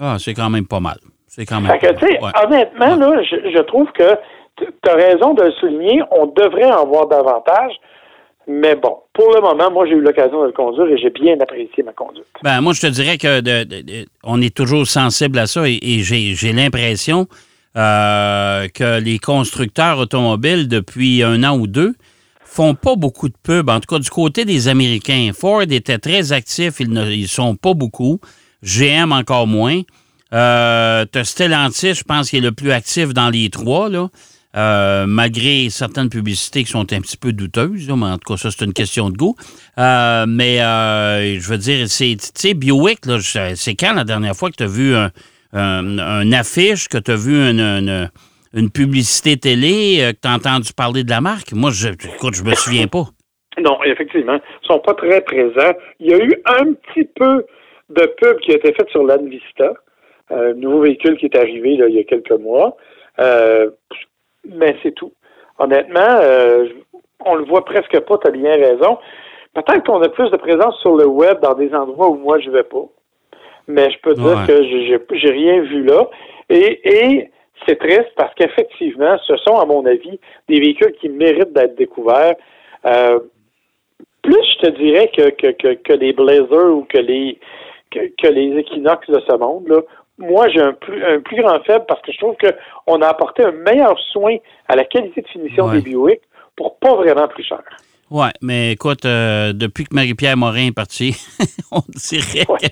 Ah, 0.00 0.16
c'est 0.18 0.34
quand 0.34 0.50
même 0.50 0.66
pas 0.66 0.80
mal. 0.80 0.98
C'est 1.28 1.46
quand 1.46 1.60
même. 1.60 1.70
Fait 1.70 1.94
que, 1.94 2.04
ouais. 2.04 2.32
honnêtement, 2.44 2.96
là, 2.96 3.22
je, 3.22 3.50
je 3.54 3.62
trouve 3.62 3.90
que 3.92 4.16
tu 4.56 4.90
as 4.90 4.94
raison 4.94 5.34
de 5.34 5.44
le 5.44 5.52
souligner, 5.52 6.02
on 6.10 6.26
devrait 6.26 6.72
en 6.72 6.86
voir 6.86 7.06
davantage. 7.06 7.74
Mais 8.48 8.76
bon, 8.76 8.98
pour 9.12 9.34
le 9.34 9.40
moment, 9.40 9.70
moi, 9.72 9.86
j'ai 9.86 9.94
eu 9.94 10.00
l'occasion 10.00 10.42
de 10.42 10.46
le 10.46 10.52
conduire 10.52 10.86
et 10.86 10.98
j'ai 10.98 11.10
bien 11.10 11.38
apprécié 11.40 11.82
ma 11.82 11.92
conduite. 11.92 12.26
Ben, 12.42 12.60
moi, 12.60 12.72
je 12.74 12.80
te 12.80 12.86
dirais 12.86 13.18
que 13.18 13.42
on 14.22 14.40
est 14.40 14.54
toujours 14.54 14.86
sensible 14.86 15.38
à 15.38 15.46
ça 15.46 15.62
et, 15.66 16.00
j'ai 16.00 16.52
l'impression 16.52 17.26
euh, 17.76 18.68
que 18.68 19.00
les 19.00 19.18
constructeurs 19.18 19.98
automobiles, 19.98 20.68
depuis 20.68 21.24
un 21.24 21.42
an 21.42 21.58
ou 21.58 21.66
deux, 21.66 21.94
font 22.44 22.74
pas 22.74 22.94
beaucoup 22.94 23.28
de 23.28 23.34
pubs. 23.42 23.68
En 23.68 23.80
tout 23.80 23.94
cas, 23.94 23.98
du 23.98 24.10
côté 24.10 24.44
des 24.44 24.68
Américains. 24.68 25.30
Ford 25.34 25.62
était 25.62 25.98
très 25.98 26.32
actif, 26.32 26.78
ils 26.78 26.90
ne 26.90 27.26
sont 27.26 27.56
pas 27.56 27.74
beaucoup. 27.74 28.20
GM 28.62 29.12
encore 29.12 29.46
moins. 29.46 29.82
Euh, 30.32 31.04
t'as 31.04 31.24
Stellantis, 31.24 31.94
je 31.94 32.04
pense 32.04 32.30
qu'il 32.30 32.38
est 32.40 32.46
le 32.48 32.52
plus 32.52 32.70
actif 32.70 33.12
dans 33.12 33.30
les 33.30 33.50
trois, 33.50 33.88
là. 33.88 34.08
Euh, 34.56 35.04
malgré 35.06 35.68
certaines 35.68 36.08
publicités 36.08 36.60
qui 36.64 36.70
sont 36.70 36.90
un 36.90 37.00
petit 37.00 37.18
peu 37.18 37.32
douteuses, 37.32 37.90
mais 37.90 38.06
en 38.06 38.16
tout 38.16 38.32
cas, 38.32 38.36
ça, 38.38 38.50
c'est 38.50 38.64
une 38.64 38.72
question 38.72 39.10
de 39.10 39.16
goût. 39.16 39.34
Euh, 39.78 40.24
mais 40.26 40.62
euh, 40.62 41.38
je 41.38 41.50
veux 41.50 41.58
dire, 41.58 41.86
c'est, 41.88 42.16
tu 42.16 42.30
sais, 42.34 42.54
Buick, 42.54 43.00
c'est 43.54 43.74
quand 43.74 43.92
la 43.94 44.04
dernière 44.04 44.34
fois 44.34 44.50
que 44.50 44.56
tu 44.56 44.62
as 44.62 44.66
vu 44.66 44.94
un, 45.52 46.32
affiche, 46.32 46.88
que 46.88 46.96
tu 46.96 47.10
as 47.10 47.16
vu 47.16 47.36
une, 47.36 48.70
publicité 48.72 49.36
télé, 49.36 49.98
que 50.14 50.20
tu 50.22 50.28
as 50.28 50.34
entendu 50.34 50.72
parler 50.74 51.04
de 51.04 51.10
la 51.10 51.20
marque? 51.20 51.52
Moi, 51.52 51.70
écoute, 52.14 52.34
je 52.34 52.42
me 52.42 52.54
souviens 52.54 52.86
pas. 52.86 53.04
Non, 53.58 53.78
effectivement, 53.84 54.38
ils 54.62 54.66
sont 54.66 54.78
pas 54.78 54.94
très 54.94 55.20
présents. 55.20 55.74
Il 56.00 56.10
y 56.10 56.14
a 56.14 56.18
eu 56.18 56.34
un 56.46 56.72
petit 56.72 57.06
peu 57.14 57.44
de 57.90 58.06
pub 58.18 58.38
qui 58.38 58.52
a 58.52 58.56
été 58.56 58.72
faite 58.72 58.88
sur 58.88 59.02
l'Anvista, 59.02 59.74
un 60.30 60.54
nouveau 60.54 60.80
véhicule 60.80 61.18
qui 61.18 61.26
est 61.26 61.36
arrivé 61.36 61.74
il 61.74 61.94
y 61.94 61.98
a 61.98 62.04
quelques 62.04 62.40
mois. 62.40 62.74
Mais 64.54 64.76
c'est 64.82 64.94
tout. 64.94 65.12
Honnêtement, 65.58 66.20
euh, 66.22 66.68
on 67.24 67.34
le 67.34 67.44
voit 67.44 67.64
presque 67.64 67.98
pas, 68.00 68.18
tu 68.18 68.28
as 68.28 68.30
bien 68.30 68.52
raison. 68.52 68.98
Peut-être 69.54 69.84
qu'on 69.86 70.02
a 70.02 70.08
plus 70.08 70.30
de 70.30 70.36
présence 70.36 70.78
sur 70.80 70.96
le 70.96 71.06
web 71.06 71.40
dans 71.40 71.54
des 71.54 71.74
endroits 71.74 72.10
où 72.10 72.16
moi 72.16 72.38
je 72.40 72.50
vais 72.50 72.62
pas. 72.62 72.84
Mais 73.68 73.90
je 73.90 73.98
peux 74.00 74.14
dire 74.14 74.46
que 74.46 74.62
j'ai 74.62 75.00
j'ai 75.12 75.30
rien 75.30 75.60
vu 75.62 75.82
là. 75.82 76.08
Et, 76.50 76.80
et 76.84 77.30
c'est 77.66 77.78
triste 77.78 78.12
parce 78.16 78.32
qu'effectivement, 78.34 79.16
ce 79.26 79.36
sont, 79.38 79.56
à 79.58 79.64
mon 79.64 79.84
avis, 79.86 80.20
des 80.48 80.60
véhicules 80.60 80.92
qui 81.00 81.08
méritent 81.08 81.52
d'être 81.52 81.74
découverts. 81.76 82.36
Euh, 82.84 83.18
plus 84.22 84.44
je 84.54 84.66
te 84.66 84.70
dirais 84.76 85.10
que, 85.16 85.30
que, 85.30 85.52
que, 85.52 85.74
que 85.74 85.92
les 85.94 86.12
Blazers 86.12 86.74
ou 86.74 86.84
que 86.84 86.98
les 86.98 87.38
que, 87.90 88.00
que 88.20 88.28
les 88.28 88.58
Equinox 88.58 89.08
de 89.08 89.20
ce 89.20 89.36
monde, 89.36 89.68
là, 89.68 89.80
moi 90.18 90.48
j'ai 90.48 90.60
un 90.60 90.72
plus 90.72 91.04
un 91.04 91.20
plus 91.20 91.42
grand 91.42 91.60
faible 91.64 91.84
parce 91.88 92.00
que 92.02 92.12
je 92.12 92.18
trouve 92.18 92.34
qu'on 92.36 93.02
a 93.02 93.06
apporté 93.08 93.44
un 93.44 93.52
meilleur 93.52 93.98
soin 94.12 94.36
à 94.68 94.76
la 94.76 94.84
qualité 94.84 95.22
de 95.22 95.28
finition 95.28 95.66
Ouais. 95.66 95.80
des 95.80 95.90
Buick 95.90 96.20
pour 96.56 96.78
pas 96.78 96.94
vraiment 96.94 97.28
plus 97.28 97.44
cher. 97.44 97.62
Ouais, 98.08 98.30
mais 98.40 98.70
écoute, 98.70 99.04
euh, 99.04 99.52
depuis 99.52 99.82
que 99.82 99.92
Marie-Pierre 99.92 100.36
Morin 100.36 100.68
est 100.68 100.74
partie, 100.74 101.16
on 101.72 101.80
dirait, 101.88 102.46
Ouais. 102.48 102.58
que, 102.60 102.66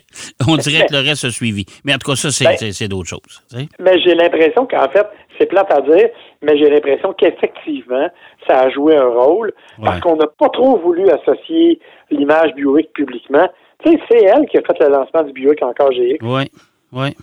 on 0.49 0.57
dirait 0.57 0.87
que 0.87 0.93
le 0.95 1.01
reste 1.01 1.25
a 1.25 1.31
suivi. 1.31 1.67
Mais 1.85 1.93
en 1.93 1.99
tout 1.99 2.09
cas, 2.09 2.15
ça, 2.17 2.31
c'est 2.31 2.45
Ben- 2.45 2.57
c'est- 2.57 2.71
c'est 2.71 2.87
d'autres 2.87 3.09
choses. 3.09 3.43
Mais 3.81 3.99
j'ai 4.01 4.15
l'impression 4.15 4.65
qu'en 4.65 4.89
fait, 4.91 5.05
c'est 5.37 5.47
plate 5.47 5.73
à 5.73 5.81
dire, 5.81 6.09
mais 6.41 6.57
j'ai 6.57 6.71
l'impression 6.71 7.13
qu'effectivement, 7.15 8.09
ça 8.47 8.61
a 8.61 8.71
joué 8.71 8.97
un 8.97 9.09
rôle 9.09 9.53
parce 9.83 10.01
qu'on 10.01 10.15
n'a 10.17 10.29
pas 10.29 10.49
trop 10.51 10.79
voulu 10.79 11.05
associer 11.11 11.81
l'image 12.13 12.55
Buick 12.55 12.93
publiquement. 12.93 13.49
Tu 13.85 13.91
sais, 13.91 13.99
c'est 14.09 14.23
elle 14.23 14.47
qui 14.47 14.57
a 14.59 14.63
fait 14.63 14.79
le 14.81 14.89
lancement 14.89 15.25
du 15.25 15.33
Buick 15.33 15.61
encore 15.65 15.91
GX 15.91 16.19
Oui, 16.23 16.45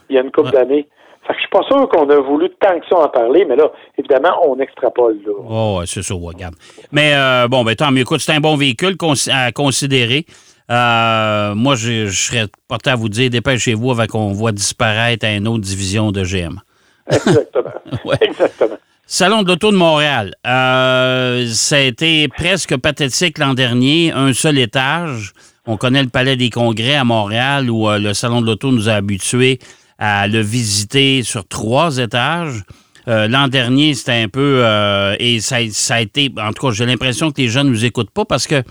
il 0.10 0.16
y 0.16 0.18
a 0.18 0.22
une 0.22 0.32
couple 0.32 0.48
Ouais. 0.48 0.52
d'années. 0.66 0.88
Fait 1.28 1.34
que 1.34 1.40
je 1.40 1.42
suis 1.42 1.50
pas 1.52 1.62
sûr 1.68 1.88
qu'on 1.90 2.10
a 2.10 2.20
voulu 2.20 2.50
tant 2.60 2.80
que 2.80 2.86
ça 2.90 2.98
en 2.98 3.08
parler, 3.10 3.46
mais 3.48 3.56
là, 3.56 3.72
évidemment, 3.98 4.36
on 4.48 4.60
extrapole 4.60 5.20
là. 5.26 5.32
Oh, 5.48 5.78
ouais, 5.80 5.86
c'est 5.86 6.02
ça, 6.02 6.16
regarde. 6.16 6.56
Mais 6.92 7.14
euh, 7.14 7.48
bon, 7.48 7.64
ben 7.64 7.76
tant 7.76 7.92
mieux. 7.92 8.02
Écoute, 8.02 8.22
c'est 8.22 8.32
un 8.34 8.40
bon 8.40 8.56
véhicule 8.58 8.96
à 9.32 9.52
considérer. 9.52 10.26
Euh, 10.72 11.54
moi, 11.54 11.76
je, 11.76 12.08
je 12.08 12.20
serais 12.28 12.46
porté 12.68 12.90
à 12.90 12.96
vous 12.96 13.10
dire, 13.10 13.30
dépêchez-vous 13.30 13.92
avant 13.92 14.08
qu'on 14.08 14.32
voit 14.32 14.52
disparaître 14.52 15.26
une 15.28 15.48
autre 15.48 15.62
division 15.62 16.12
de 16.12 16.24
GM. 16.24 16.60
Exactement. 17.12 17.72
Ouais. 18.06 18.16
Exactement. 18.22 18.78
Salon 19.06 19.44
de 19.44 19.50
l'auto 19.50 19.72
de 19.72 19.76
Montréal. 19.78 20.34
Euh, 20.48 21.46
ça 21.48 21.76
a 21.76 21.80
été 21.82 22.28
presque 22.30 22.78
pathétique 22.78 23.38
l'an 23.38 23.54
dernier. 23.54 24.12
Un 24.14 24.32
seul 24.34 24.58
étage. 24.58 25.34
On 25.72 25.78
connaît 25.78 26.04
le 26.04 26.10
Palais 26.10 26.36
des 26.36 26.50
Congrès 26.50 26.96
à 26.96 27.06
Montréal 27.06 27.70
où 27.70 27.88
euh, 27.88 27.98
le 27.98 28.14
Salon 28.14 28.42
de 28.42 28.46
l'auto 28.46 28.74
nous 28.74 28.90
a 28.90 28.94
habitués 28.96 29.58
à 29.98 30.28
le 30.28 30.42
visiter 30.42 31.24
sur 31.24 31.48
trois 31.48 31.98
étages. 31.98 32.64
Euh, 33.08 33.30
l'an 33.30 33.48
dernier, 33.48 33.94
c'était 33.94 34.22
un 34.22 34.28
peu... 34.28 34.64
euh, 34.66 35.16
et 35.18 35.40
ça, 35.40 35.56
a 35.56 36.02
été... 36.02 36.30
En 36.38 36.52
tout 36.52 36.68
cas, 36.68 36.74
j'ai 36.74 36.86
l'impression 36.86 37.32
que 37.32 37.42
les 37.42 37.48
gens 37.48 37.64
ne 37.64 37.70
nous 37.70 37.86
écoutent 37.86 38.12
pas 38.12 38.26
parce 38.26 38.48
que 38.48 38.64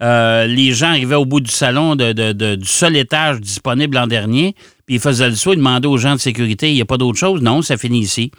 les 0.00 0.72
gens 0.72 0.88
arrivaient 0.88 1.14
au 1.14 1.26
bout 1.26 1.40
du 1.40 1.50
salon 1.50 1.94
du 1.94 2.64
seul 2.64 2.96
étage 2.96 3.38
disponible 3.38 3.94
l'an 3.94 4.06
dernier, 4.06 4.54
puis 4.86 4.94
ils 4.94 5.00
faisaient 5.00 5.28
le 5.28 5.36
saut, 5.36 5.52
ils 5.52 5.56
demandaient 5.56 5.88
aux 5.88 5.98
gens 5.98 6.14
de 6.14 6.20
sécurité, 6.20 6.70
il 6.70 6.74
n'y 6.74 6.80
a 6.80 6.86
pas 6.86 6.96
d'autre 6.96 7.18
chose? 7.18 7.42
Non, 7.42 7.60
ça 7.60 7.76
finit 7.76 8.00
ici. 8.00 8.30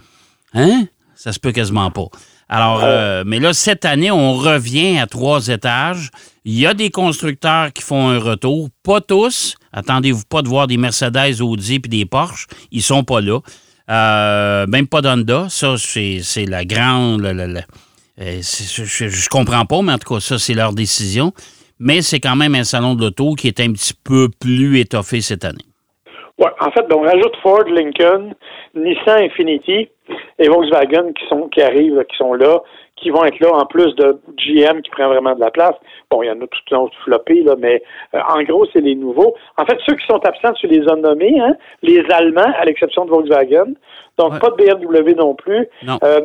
Hein? 0.56 0.88
Ça 1.14 1.32
se 1.34 1.40
peut 1.40 1.52
quasiment 1.52 1.92
pas. 1.92 2.08
Alors, 2.50 2.82
euh, 2.84 3.24
mais 3.26 3.40
là, 3.40 3.54
cette 3.54 3.84
année, 3.84 4.10
on 4.12 4.34
revient 4.34 4.98
à 5.00 5.08
trois 5.08 5.48
étages. 5.50 6.10
Il 6.46 6.54
y 6.58 6.66
a 6.66 6.74
des 6.74 6.90
constructeurs 6.90 7.74
qui 7.74 7.84
font 7.84 8.08
un 8.10 8.20
retour. 8.20 8.70
Pas 8.84 9.02
tous. 9.02 9.56
Attendez-vous 9.74 10.24
pas 10.30 10.42
de 10.42 10.48
voir 10.48 10.68
des 10.68 10.78
Mercedes, 10.78 11.42
Audi 11.42 11.80
puis 11.80 11.90
des 11.90 12.06
Porsche. 12.06 12.48
Ils 12.72 12.82
sont 12.82 13.04
pas 13.04 13.20
là. 13.20 13.40
Euh, 13.90 14.66
même 14.68 14.88
pas 14.88 15.02
d'Honda. 15.02 15.48
Ça, 15.50 15.76
c'est 15.78 16.46
la 16.48 16.64
grande... 16.64 17.22
la- 17.22 17.34
la- 17.34 17.48
la- 17.48 17.66
je, 18.18 18.84
je 19.10 19.30
comprends 19.30 19.66
pas, 19.66 19.82
mais 19.82 19.92
en 19.94 19.98
tout 19.98 20.14
cas, 20.16 20.20
ça, 20.22 20.40
c'est 20.40 20.54
leur 20.54 20.74
décision. 20.74 21.34
Mais 21.80 22.02
c'est 22.02 22.20
quand 22.20 22.36
même 22.36 22.56
un 22.56 22.64
salon 22.64 22.96
de 22.96 23.02
l'auto 23.04 23.36
qui 23.36 23.48
est 23.48 23.60
un 23.60 23.72
petit 23.74 23.94
peu 24.04 24.30
plus 24.40 24.80
étoffé 24.80 25.22
cette 25.22 25.46
année. 25.46 25.64
Ouais, 26.40 26.52
en 26.60 26.70
fait, 26.72 26.86
on 26.94 27.02
rajoute 27.02 27.36
Ford, 27.42 27.64
Lincoln, 27.66 28.34
Nissan 28.76 29.24
Infinity 29.24 29.90
et 30.38 30.48
Volkswagen 30.48 31.12
qui 31.14 31.26
sont 31.28 31.48
qui 31.50 31.62
arrivent, 31.62 32.04
qui 32.10 32.16
sont 32.18 32.34
là, 32.36 32.60
qui 32.96 33.10
vont 33.10 33.26
être 33.26 33.40
là 33.40 33.52
en 33.54 33.66
plus 33.66 33.96
de 33.96 34.20
GM 34.38 34.82
qui 34.82 34.90
prend 34.92 35.08
vraiment 35.08 35.34
de 35.34 35.40
la 35.40 35.50
place. 35.50 35.74
Bon, 36.12 36.22
il 36.22 36.28
y 36.28 36.32
en 36.32 36.40
a 36.42 36.46
tout 36.48 36.76
un 36.76 36.80
autre 36.80 36.96
floppé, 37.04 37.42
là, 37.42 37.56
mais 37.58 37.82
euh, 38.14 38.20
en 38.30 38.44
gros, 38.44 38.66
c'est 38.72 38.82
les 38.82 38.96
nouveaux. 38.96 39.36
En 39.58 39.66
fait, 39.66 39.78
ceux 39.88 39.96
qui 39.96 40.06
sont 40.06 40.20
absents, 40.26 40.54
tu 40.54 40.68
les 40.68 40.88
as 40.88 40.96
nommés, 40.96 41.40
hein, 41.40 41.56
les 41.82 42.04
Allemands, 42.12 42.54
à 42.60 42.66
l'exception 42.66 43.06
de 43.06 43.10
Volkswagen. 43.10 43.74
Donc, 44.20 44.34
Ouais. 44.34 44.40
pas 44.40 44.50
de 44.52 44.56
BMW 44.58 45.16
non 45.16 45.34
plus. 45.36 45.68
Non. 45.84 45.98
Euh, 46.04 46.22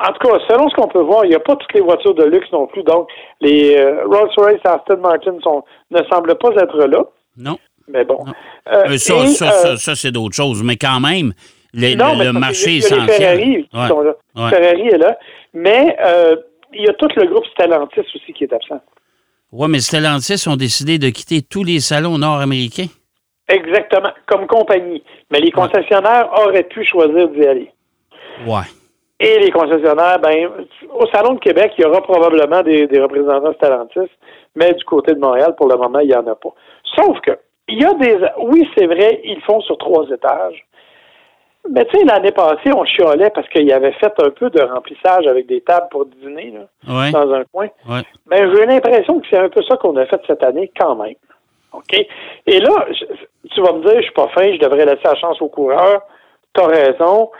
en 0.00 0.12
tout 0.12 0.28
cas, 0.28 0.38
selon 0.48 0.68
ce 0.68 0.74
qu'on 0.76 0.88
peut 0.88 1.00
voir, 1.02 1.24
il 1.24 1.30
n'y 1.30 1.34
a 1.36 1.40
pas 1.40 1.56
toutes 1.56 1.74
les 1.74 1.80
voitures 1.80 2.14
de 2.14 2.24
luxe 2.24 2.50
non 2.52 2.66
plus. 2.66 2.82
Donc, 2.84 3.08
les 3.40 3.76
euh, 3.76 4.04
Rolls-Royce 4.04 4.60
Aston 4.64 4.98
Martin 4.98 5.36
sont, 5.42 5.64
ne 5.90 6.00
semblent 6.10 6.36
pas 6.38 6.50
être 6.60 6.76
là. 6.86 7.04
Non. 7.36 7.56
Mais 7.88 8.04
bon. 8.04 8.24
Euh, 8.68 8.84
Euh, 8.90 8.96
ça, 8.98 9.14
et, 9.24 9.26
ça, 9.28 9.46
euh, 9.46 9.50
ça, 9.50 9.76
ça, 9.76 9.94
c'est 9.94 10.10
d'autres 10.12 10.34
choses. 10.36 10.62
Mais 10.62 10.76
quand 10.76 11.00
même, 11.00 11.32
le, 11.74 11.94
non, 11.96 12.12
le- 12.12 12.18
mais 12.18 12.24
le 12.26 12.32
parce 12.32 12.40
marché 12.40 12.70
y 12.70 12.70
a 12.70 12.72
les 12.74 12.78
essentiel. 12.86 13.08
Ferrari 13.16 13.68
qui 13.70 13.76
Ouais. 13.78 13.88
sont 13.88 14.00
là. 14.00 14.12
Ouais. 14.36 14.50
Ferrari 14.50 14.88
est 14.88 14.98
là. 14.98 15.18
Mais 15.54 15.96
il 16.74 16.84
y 16.84 16.88
a 16.88 16.92
tout 16.94 17.08
le 17.16 17.26
groupe 17.26 17.46
Stellantis 17.46 18.00
aussi 18.14 18.32
qui 18.34 18.44
est 18.44 18.52
absent. 18.52 18.80
Oui, 19.52 19.66
mais 19.70 19.80
Stellantis 19.80 20.44
ont 20.48 20.56
décidé 20.56 20.98
de 20.98 21.08
quitter 21.08 21.40
tous 21.42 21.64
les 21.64 21.80
salons 21.80 22.18
nord-américains. 22.18 22.86
Exactement, 23.48 24.10
comme 24.26 24.46
compagnie. 24.46 25.02
Mais 25.30 25.40
les 25.40 25.50
concessionnaires 25.50 26.28
auraient 26.38 26.64
pu 26.64 26.84
choisir 26.84 27.28
d'y 27.30 27.46
aller. 27.46 27.70
Ouais. 28.46 28.66
Et 29.20 29.38
les 29.40 29.50
concessionnaires, 29.50 30.18
ben, 30.20 30.48
au 30.94 31.06
Salon 31.08 31.32
de 31.34 31.40
Québec, 31.40 31.72
il 31.78 31.82
y 31.82 31.84
aura 31.86 32.02
probablement 32.02 32.62
des, 32.62 32.86
des 32.86 33.00
représentants 33.00 33.52
Stellantis, 33.54 34.10
mais 34.54 34.74
du 34.74 34.84
côté 34.84 35.14
de 35.14 35.18
Montréal, 35.18 35.54
pour 35.56 35.66
le 35.68 35.76
moment, 35.76 35.98
il 36.00 36.08
n'y 36.08 36.14
en 36.14 36.26
a 36.26 36.36
pas. 36.36 36.50
Sauf 36.94 37.18
que, 37.22 37.32
il 37.68 37.80
y 37.80 37.84
a 37.84 37.92
des. 37.94 38.18
Oui, 38.38 38.68
c'est 38.76 38.86
vrai, 38.86 39.20
ils 39.24 39.40
font 39.42 39.60
sur 39.60 39.76
trois 39.78 40.04
étages. 40.10 40.64
Mais 41.70 41.84
tu 41.86 41.98
sais, 41.98 42.04
l'année 42.04 42.32
passée, 42.32 42.72
on 42.74 42.84
chialait 42.84 43.30
parce 43.30 43.48
qu'il 43.50 43.70
avait 43.72 43.92
fait 43.92 44.12
un 44.22 44.30
peu 44.30 44.48
de 44.48 44.60
remplissage 44.62 45.26
avec 45.26 45.46
des 45.46 45.60
tables 45.60 45.88
pour 45.90 46.06
dîner, 46.06 46.50
là, 46.52 46.60
Ouais. 46.94 47.10
dans 47.10 47.30
un 47.32 47.44
coin. 47.52 47.66
Ouais. 47.88 48.00
Mais 48.30 48.38
j'ai 48.38 48.64
l'impression 48.66 49.20
que 49.20 49.26
c'est 49.28 49.38
un 49.38 49.48
peu 49.50 49.62
ça 49.68 49.76
qu'on 49.76 49.94
a 49.96 50.06
fait 50.06 50.20
cette 50.26 50.42
année 50.42 50.70
quand 50.78 50.94
même. 50.96 51.14
OK? 51.72 52.06
Et 52.46 52.60
là, 52.60 52.86
je- 52.90 53.48
tu 53.50 53.60
vas 53.60 53.72
me 53.74 53.82
dire, 53.82 53.96
je 53.96 54.02
suis 54.04 54.12
pas 54.12 54.28
fin, 54.28 54.50
je 54.52 54.58
devrais 54.58 54.86
laisser 54.86 55.02
la 55.04 55.14
chance 55.16 55.42
aux 55.42 55.48
coureurs. 55.48 56.00
Tu 56.54 56.62
as 56.62 56.66
raison. 56.66 57.30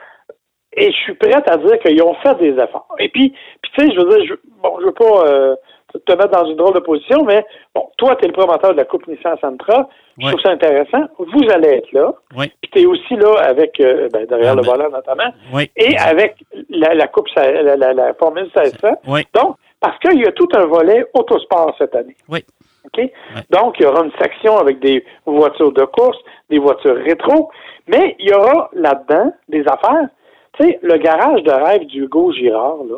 Et 0.76 0.92
je 0.92 0.96
suis 0.98 1.14
prête 1.14 1.48
à 1.50 1.56
dire 1.56 1.78
qu'ils 1.78 2.02
ont 2.02 2.14
fait 2.16 2.34
des 2.36 2.50
efforts. 2.62 2.94
Et 2.98 3.08
puis, 3.08 3.32
puis 3.62 3.72
tu 3.74 3.86
sais, 3.86 3.92
je 3.94 3.98
veux 4.00 4.10
dire, 4.18 4.26
je, 4.26 4.34
bon, 4.62 4.76
je 4.80 4.84
veux 4.86 4.92
pas 4.92 5.26
euh, 5.26 5.56
te 6.04 6.12
mettre 6.12 6.30
dans 6.30 6.44
une 6.46 6.56
drôle 6.56 6.74
de 6.74 6.80
position, 6.80 7.24
mais 7.24 7.44
bon, 7.74 7.88
toi, 7.96 8.14
tu 8.16 8.24
es 8.24 8.28
le 8.28 8.34
promoteur 8.34 8.72
de 8.72 8.76
la 8.76 8.84
Coupe 8.84 9.06
Nissan 9.08 9.36
Sentra. 9.40 9.88
Je 10.18 10.24
Ouais. 10.26 10.32
trouve 10.32 10.42
ça 10.42 10.50
intéressant. 10.50 11.04
Vous 11.18 11.50
allez 11.50 11.68
être 11.68 11.92
là. 11.92 12.12
Oui. 12.36 12.52
Puis 12.60 12.70
tu 12.72 12.80
es 12.82 12.86
aussi 12.86 13.14
là 13.16 13.34
avec, 13.40 13.78
euh, 13.80 14.08
ben, 14.12 14.26
derrière 14.26 14.52
Ah, 14.52 14.56
le 14.56 14.62
ben. 14.62 14.68
volant 14.72 14.90
notamment, 14.90 15.32
et 15.76 15.96
avec 15.96 16.36
la, 16.70 16.94
la 16.94 17.06
Coupe, 17.06 17.28
la, 17.36 17.62
la, 17.62 17.76
la, 17.76 17.92
la 17.94 18.14
Formule 18.14 18.50
1600. 18.54 18.88
Oui. 19.06 19.20
Donc, 19.34 19.56
parce 19.80 19.96
qu'il 20.00 20.20
y 20.20 20.26
a 20.26 20.32
tout 20.32 20.48
un 20.54 20.64
volet 20.66 21.06
autosport 21.14 21.74
cette 21.78 21.94
année. 21.94 22.16
Oui. 22.28 22.44
Donc, 23.50 23.76
il 23.78 23.82
y 23.82 23.86
aura 23.86 24.02
une 24.04 24.12
section 24.20 24.56
avec 24.58 24.80
des 24.80 25.04
voitures 25.26 25.72
de 25.72 25.84
course, 25.84 26.16
des 26.50 26.58
voitures 26.58 26.96
rétro, 26.96 27.50
mais 27.86 28.16
il 28.18 28.28
y 28.30 28.32
aura 28.32 28.70
là-dedans 28.72 29.32
des 29.48 29.60
affaires. 29.68 30.08
Tu 30.58 30.64
sais, 30.66 30.78
le 30.82 30.96
garage 30.96 31.42
de 31.42 31.50
rêve 31.52 31.86
d'Hugo 31.86 32.32
Girard, 32.32 32.78
là. 32.90 32.96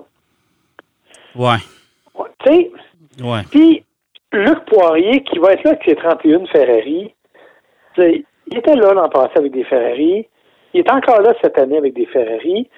Ouais. 1.36 1.58
Tu 2.44 2.52
sais, 2.52 2.70
Ouais. 3.22 3.40
puis 3.50 3.84
Luc 4.32 4.64
Poirier, 4.66 5.22
qui 5.24 5.38
va 5.38 5.52
être 5.52 5.64
là 5.64 5.70
avec 5.72 5.82
ses 5.84 5.96
31 5.96 6.46
Ferrari, 6.46 7.12
il 7.98 8.24
était 8.56 8.76
là 8.76 8.92
l'an 8.94 9.08
passé 9.08 9.32
avec 9.36 9.52
des 9.52 9.64
Ferrari. 9.64 10.26
Il 10.72 10.80
est 10.80 10.90
encore 10.92 11.20
là 11.20 11.34
cette 11.42 11.58
année 11.58 11.76
avec 11.78 11.94
des 11.94 12.06
Ferrari. 12.06 12.68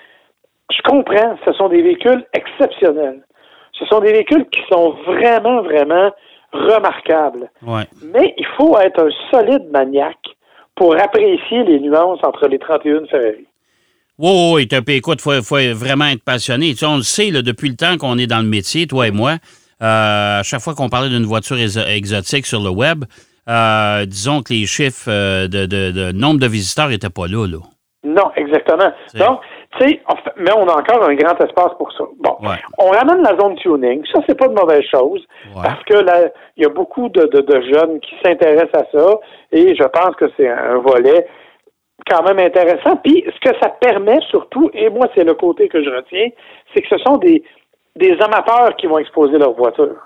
Je 0.70 0.80
comprends, 0.82 1.36
ce 1.44 1.52
sont 1.52 1.68
des 1.68 1.82
véhicules 1.82 2.24
exceptionnels. 2.32 3.22
Ce 3.72 3.84
sont 3.86 4.00
des 4.00 4.12
véhicules 4.12 4.46
qui 4.48 4.60
sont 4.70 4.90
vraiment, 5.06 5.62
vraiment 5.62 6.10
remarquables. 6.52 7.50
Ouais. 7.66 7.84
Mais 8.14 8.34
il 8.36 8.46
faut 8.58 8.78
être 8.78 9.02
un 9.04 9.10
solide 9.30 9.70
maniaque 9.70 10.36
pour 10.74 10.94
apprécier 10.96 11.64
les 11.64 11.80
nuances 11.80 12.20
entre 12.22 12.48
les 12.48 12.58
31 12.58 13.06
Ferrari. 13.06 13.46
Oui, 14.22 14.30
oui, 14.54 14.68
oui, 14.86 14.94
écoute, 14.94 15.18
il 15.18 15.22
faut, 15.22 15.42
faut 15.42 15.74
vraiment 15.74 16.04
être 16.06 16.22
passionné. 16.24 16.70
Tu 16.70 16.76
sais, 16.76 16.86
on 16.86 16.96
le 16.98 17.02
sait, 17.02 17.30
là, 17.30 17.42
depuis 17.42 17.68
le 17.68 17.74
temps 17.76 17.96
qu'on 17.98 18.18
est 18.18 18.28
dans 18.28 18.38
le 18.38 18.48
métier, 18.48 18.86
toi 18.86 19.08
et 19.08 19.10
moi, 19.10 19.32
euh, 19.82 20.38
à 20.38 20.42
chaque 20.44 20.60
fois 20.60 20.74
qu'on 20.74 20.88
parlait 20.88 21.08
d'une 21.08 21.24
voiture 21.24 21.56
exo- 21.56 21.84
exotique 21.88 22.46
sur 22.46 22.60
le 22.62 22.70
web, 22.70 23.04
euh, 23.48 24.06
disons 24.06 24.42
que 24.42 24.52
les 24.52 24.64
chiffres 24.66 25.08
euh, 25.10 25.48
de, 25.48 25.66
de- 25.66 25.90
de 25.90 26.12
nombre 26.12 26.38
de 26.38 26.46
visiteurs 26.46 26.88
n'étaient 26.88 27.10
pas 27.10 27.26
là. 27.26 27.46
là. 27.48 27.58
Non, 28.04 28.30
exactement. 28.36 28.92
Donc, 29.14 29.40
tu 29.78 29.88
sais, 29.88 30.00
mais 30.38 30.52
on 30.56 30.68
a 30.68 30.74
encore 30.78 31.02
un 31.08 31.14
grand 31.14 31.36
espace 31.40 31.72
pour 31.78 31.90
ça. 31.98 32.04
Bon, 32.20 32.36
Ouais. 32.48 32.56
on 32.78 32.90
ramène 32.90 33.22
la 33.22 33.36
zone 33.36 33.56
tuning. 33.56 34.02
Ça, 34.12 34.20
c'est 34.28 34.38
pas 34.38 34.46
de 34.48 34.54
mauvaise 34.54 34.84
chose 34.90 35.20
Ouais. 35.54 35.62
parce 35.64 35.82
que 35.84 35.94
là, 35.94 36.28
il 36.56 36.62
y 36.62 36.66
a 36.66 36.68
beaucoup 36.68 37.08
de, 37.08 37.22
de, 37.26 37.40
de 37.40 37.60
jeunes 37.72 37.98
qui 38.00 38.14
s'intéressent 38.24 38.82
à 38.82 38.84
ça 38.92 39.06
et 39.52 39.74
je 39.74 39.84
pense 39.84 40.14
que 40.16 40.26
c'est 40.36 40.48
un 40.48 40.78
volet 40.78 41.26
quand 42.08 42.22
même 42.22 42.38
intéressant. 42.38 42.96
Puis, 42.96 43.24
ce 43.26 43.50
que 43.50 43.56
ça 43.60 43.68
permet 43.68 44.20
surtout, 44.30 44.70
et 44.74 44.88
moi, 44.90 45.06
c'est 45.14 45.24
le 45.24 45.34
côté 45.34 45.68
que 45.68 45.82
je 45.82 45.90
retiens, 45.90 46.28
c'est 46.74 46.82
que 46.82 46.88
ce 46.88 46.98
sont 46.98 47.16
des, 47.18 47.42
des 47.96 48.12
amateurs 48.20 48.76
qui 48.76 48.86
vont 48.86 48.98
exposer 48.98 49.38
leur 49.38 49.52
voiture. 49.52 49.96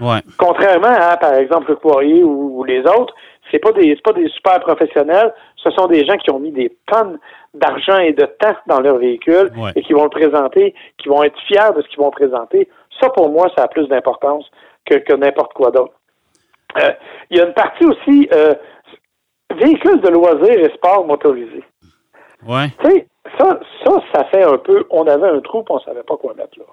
Ouais. 0.00 0.18
Contrairement 0.36 0.88
à, 0.94 1.16
par 1.16 1.34
exemple, 1.34 1.70
le 1.70 1.76
Poirier 1.76 2.22
ou, 2.22 2.58
ou 2.58 2.64
les 2.64 2.80
autres, 2.80 3.14
c'est 3.50 3.58
pas 3.58 3.72
des 3.72 3.94
c'est 3.94 4.02
pas 4.02 4.12
des 4.12 4.28
super 4.28 4.60
professionnels, 4.60 5.32
ce 5.56 5.70
sont 5.70 5.86
des 5.86 6.04
gens 6.04 6.16
qui 6.16 6.30
ont 6.30 6.38
mis 6.38 6.50
des 6.50 6.76
tonnes 6.86 7.18
d'argent 7.54 7.98
et 7.98 8.12
de 8.12 8.26
temps 8.38 8.56
dans 8.66 8.80
leur 8.80 8.98
véhicule 8.98 9.50
Ouais. 9.56 9.70
et 9.74 9.82
qui 9.82 9.94
vont 9.94 10.02
le 10.04 10.10
présenter, 10.10 10.74
qui 10.98 11.08
vont 11.08 11.22
être 11.22 11.38
fiers 11.46 11.72
de 11.74 11.80
ce 11.80 11.88
qu'ils 11.88 12.00
vont 12.00 12.10
présenter. 12.10 12.68
Ça, 13.00 13.08
pour 13.10 13.30
moi, 13.30 13.46
ça 13.56 13.64
a 13.64 13.68
plus 13.68 13.86
d'importance 13.88 14.50
que, 14.84 14.96
que 14.96 15.14
n'importe 15.14 15.52
quoi 15.54 15.70
d'autre. 15.70 15.94
Euh, 16.82 16.90
Il 17.30 17.38
y 17.38 17.40
a 17.40 17.46
une 17.46 17.54
partie 17.54 17.86
aussi 17.86 18.28
euh, 18.34 18.52
véhicules 19.56 20.00
de 20.00 20.08
loisirs 20.08 20.58
et 20.58 20.70
sport 20.74 21.06
motorisés. 21.06 21.64
Ouais. 22.46 22.68
Tu 22.84 22.90
sais, 22.90 23.06
ça, 23.38 23.58
ça, 23.84 23.90
ça 24.14 24.24
fait 24.26 24.44
un 24.44 24.58
peu. 24.58 24.84
On 24.90 25.06
avait 25.06 25.28
un 25.28 25.40
trou, 25.40 25.64
on 25.68 25.78
savait 25.80 26.02
pas 26.02 26.16
quoi 26.16 26.34
mettre 26.34 26.58
là. 26.58 26.64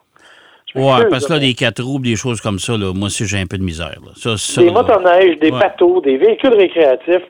Ouais, 0.75 1.07
parce 1.09 1.27
que 1.27 1.33
là, 1.33 1.39
des 1.39 1.53
quatre 1.53 1.83
roues, 1.83 1.99
des 1.99 2.15
choses 2.15 2.41
comme 2.41 2.57
ça, 2.57 2.73
là, 2.77 2.93
moi 2.95 3.05
aussi, 3.07 3.25
j'ai 3.25 3.37
un 3.39 3.45
peu 3.45 3.57
de 3.57 3.63
misère. 3.63 3.99
là. 4.03 4.11
Ça, 4.15 4.37
ça, 4.37 4.61
des 4.61 4.67
là, 4.67 4.73
motoneiges, 4.73 5.37
des 5.39 5.51
Ouais. 5.51 5.59
bateaux, 5.59 6.01
des 6.01 6.17
véhicules 6.17 6.53
récréatifs. 6.55 7.23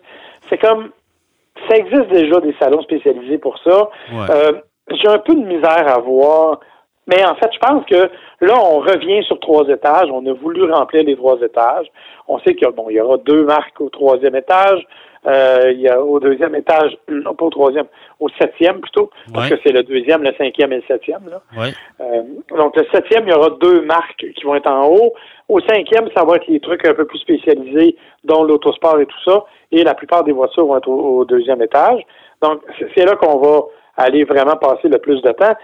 C'est 0.49 0.57
comme 0.57 0.89
ça 1.69 1.75
existe 1.77 2.07
déjà 2.09 2.39
des 2.39 2.55
salons 2.59 2.81
spécialisés 2.83 3.37
pour 3.37 3.57
ça. 3.59 3.89
Ouais. 4.13 4.27
Euh, 4.29 4.51
J'ai 4.91 5.07
un 5.07 5.19
peu 5.19 5.33
de 5.35 5.45
misère 5.45 5.87
à 5.87 5.99
voir. 5.99 6.59
Mais 7.07 7.23
en 7.25 7.35
fait, 7.35 7.49
je 7.53 7.59
pense 7.59 7.85
que 7.85 8.09
là, 8.41 8.57
on 8.61 8.79
revient 8.79 9.23
sur 9.25 9.37
trois 9.41 9.67
étages. 9.67 10.09
On 10.11 10.25
a 10.25 10.33
voulu 10.33 10.69
remplir 10.71 11.03
les 11.03 11.15
trois 11.17 11.37
étages. 11.41 11.87
On 12.29 12.39
sait 12.39 12.55
qu'il 12.55 12.65
y, 12.67 12.71
bon, 12.71 12.89
il 12.89 12.95
y 12.95 13.01
aura 13.01 13.17
deux 13.17 13.43
marques 13.43 13.79
au 13.81 13.89
troisième 13.89 14.35
étage. 14.35 14.85
Euh, 15.25 15.71
il 15.71 15.79
y 15.79 15.87
a 15.87 16.01
au 16.01 16.19
deuxième 16.19 16.53
étage, 16.55 16.97
non 17.07 17.33
pas 17.33 17.45
au 17.45 17.49
troisième, 17.49 17.85
au 18.19 18.27
septième 18.39 18.81
plutôt, 18.81 19.09
parce 19.33 19.49
que 19.49 19.55
c'est 19.63 19.71
le 19.71 19.83
deuxième, 19.83 20.21
le 20.23 20.33
cinquième 20.37 20.73
et 20.73 20.77
le 20.77 20.83
septième. 20.87 21.21
Là. 21.29 21.41
Ouais. 21.57 21.71
Euh, 22.01 22.23
donc, 22.57 22.75
le 22.75 22.85
septième, 22.91 23.25
il 23.27 23.31
y 23.31 23.33
aura 23.33 23.51
deux 23.61 23.81
marques 23.83 24.25
qui 24.35 24.43
vont 24.43 24.55
être 24.55 24.69
en 24.69 24.87
haut. 24.87 25.13
Au 25.47 25.59
cinquième, 25.61 26.09
ça 26.15 26.25
va 26.25 26.35
être 26.35 26.47
les 26.47 26.59
trucs 26.59 26.85
un 26.85 26.93
peu 26.93 27.05
plus 27.05 27.19
spécialisés, 27.19 27.95
dont 28.23 28.43
l'autosport 28.43 28.99
et 28.99 29.05
tout 29.05 29.23
ça. 29.23 29.45
Et 29.71 29.83
la 29.83 29.93
plupart 29.93 30.23
des 30.23 30.33
voitures 30.33 30.65
vont 30.65 30.77
être 30.77 30.89
au, 30.89 31.19
au 31.19 31.25
deuxième 31.25 31.61
étage. 31.61 32.01
Donc, 32.41 32.61
c'est 32.95 33.05
là 33.05 33.15
qu'on 33.15 33.39
va 33.39 33.61
aller 33.95 34.25
vraiment 34.25 34.57
passer 34.57 34.89
le 34.89 34.97
plus 34.97 35.21
de 35.21 35.31
temps. 35.31 35.55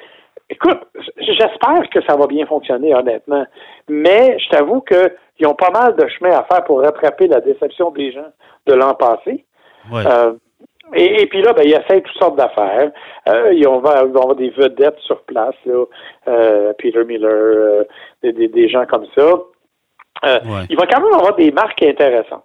Écoute, 0.49 0.79
j'espère 1.17 1.89
que 1.91 2.01
ça 2.07 2.15
va 2.15 2.25
bien 2.25 2.45
fonctionner, 2.45 2.95
honnêtement. 2.95 3.45
Mais 3.87 4.37
je 4.39 4.49
t'avoue 4.49 4.81
qu'ils 4.81 5.47
ont 5.47 5.53
pas 5.53 5.69
mal 5.69 5.95
de 5.95 6.07
chemin 6.07 6.31
à 6.31 6.43
faire 6.43 6.63
pour 6.63 6.81
rattraper 6.81 7.27
la 7.27 7.39
déception 7.39 7.91
des 7.91 8.11
gens 8.11 8.31
de 8.65 8.73
l'an 8.73 8.95
passé. 8.95 9.45
Ouais. 9.91 10.03
Euh, 10.05 10.33
et, 10.93 11.21
et 11.21 11.25
puis 11.27 11.41
là, 11.41 11.53
ben, 11.53 11.63
ils 11.65 11.73
essayent 11.73 12.01
toutes 12.01 12.17
sortes 12.17 12.35
d'affaires. 12.37 12.91
Euh, 13.27 13.53
ils 13.53 13.65
vont 13.65 13.77
avoir, 13.77 14.03
ils 14.05 14.11
vont 14.11 14.21
avoir 14.21 14.35
des 14.35 14.49
vedettes 14.49 14.97
sur 14.99 15.21
place, 15.23 15.55
là. 15.65 15.83
Euh, 16.27 16.73
Peter 16.79 17.03
Miller, 17.05 17.29
euh, 17.31 17.83
des, 18.23 18.33
des, 18.33 18.47
des 18.47 18.67
gens 18.69 18.85
comme 18.85 19.05
ça. 19.15 19.33
Ouais. 20.23 20.65
Il 20.69 20.77
va 20.77 20.85
quand 20.87 21.01
même 21.01 21.13
avoir 21.13 21.35
des 21.35 21.51
marques 21.51 21.81
intéressantes. 21.83 22.43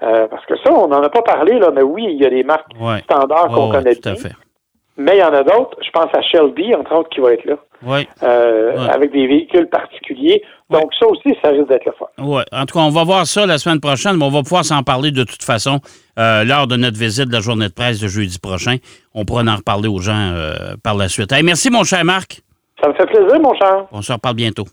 Parce 0.00 0.44
que 0.46 0.56
ça, 0.58 0.72
on 0.72 0.88
n'en 0.88 1.02
a 1.02 1.08
pas 1.10 1.22
parlé, 1.22 1.58
là, 1.58 1.70
mais 1.70 1.82
oui, 1.82 2.04
il 2.08 2.20
y 2.20 2.26
a 2.26 2.30
des 2.30 2.42
marques 2.42 2.70
Ouais. 2.80 3.00
standards 3.04 3.48
qu'on 3.48 3.70
connaît 3.70 3.94
tout 3.94 4.08
à 4.08 4.12
bien. 4.12 4.22
fait. 4.22 4.34
Mais 4.96 5.16
il 5.16 5.20
y 5.20 5.22
en 5.22 5.32
a 5.32 5.42
d'autres. 5.42 5.76
Je 5.84 5.90
pense 5.90 6.08
à 6.12 6.20
Shelby, 6.22 6.74
entre 6.74 6.94
autres, 6.94 7.08
qui 7.10 7.20
va 7.20 7.32
être 7.32 7.44
là, 7.46 7.56
Ouais. 7.82 8.06
euh, 8.22 8.72
Ouais. 8.76 8.90
avec 8.90 9.12
des 9.12 9.26
véhicules 9.26 9.66
particuliers. 9.68 10.42
Donc, 10.68 10.90
ça 10.98 11.06
aussi, 11.06 11.34
ça 11.42 11.48
risque 11.50 11.68
d'être 11.68 11.86
le 11.86 11.92
fun. 11.92 12.06
Ouais. 12.22 12.44
En 12.52 12.66
tout 12.66 12.74
cas, 12.78 12.84
on 12.84 12.90
va 12.90 13.02
voir 13.04 13.26
ça 13.26 13.46
la 13.46 13.56
semaine 13.58 13.80
prochaine, 13.80 14.16
mais 14.16 14.24
on 14.24 14.30
va 14.30 14.42
pouvoir 14.42 14.64
s'en 14.64 14.82
parler 14.82 15.10
de 15.10 15.24
toute 15.24 15.42
façon 15.42 15.80
euh, 16.18 16.44
lors 16.44 16.66
de 16.66 16.76
notre 16.76 16.98
visite 16.98 17.28
de 17.28 17.32
la 17.32 17.40
journée 17.40 17.68
de 17.68 17.72
presse 17.72 18.00
de 18.00 18.08
jeudi 18.08 18.38
prochain. 18.38 18.76
On 19.14 19.24
pourra 19.24 19.42
en 19.42 19.56
reparler 19.56 19.88
aux 19.88 19.98
gens 20.00 20.32
euh, 20.34 20.74
par 20.84 20.94
la 20.96 21.08
suite. 21.08 21.32
Hey, 21.32 21.42
merci, 21.42 21.70
mon 21.70 21.82
cher 21.84 22.04
Marc. 22.04 22.42
Ça 22.82 22.88
me 22.88 22.94
fait 22.94 23.06
plaisir, 23.06 23.40
mon 23.40 23.54
cher. 23.54 23.86
On 23.92 24.02
se 24.02 24.12
reparle 24.12 24.36
bientôt. 24.36 24.64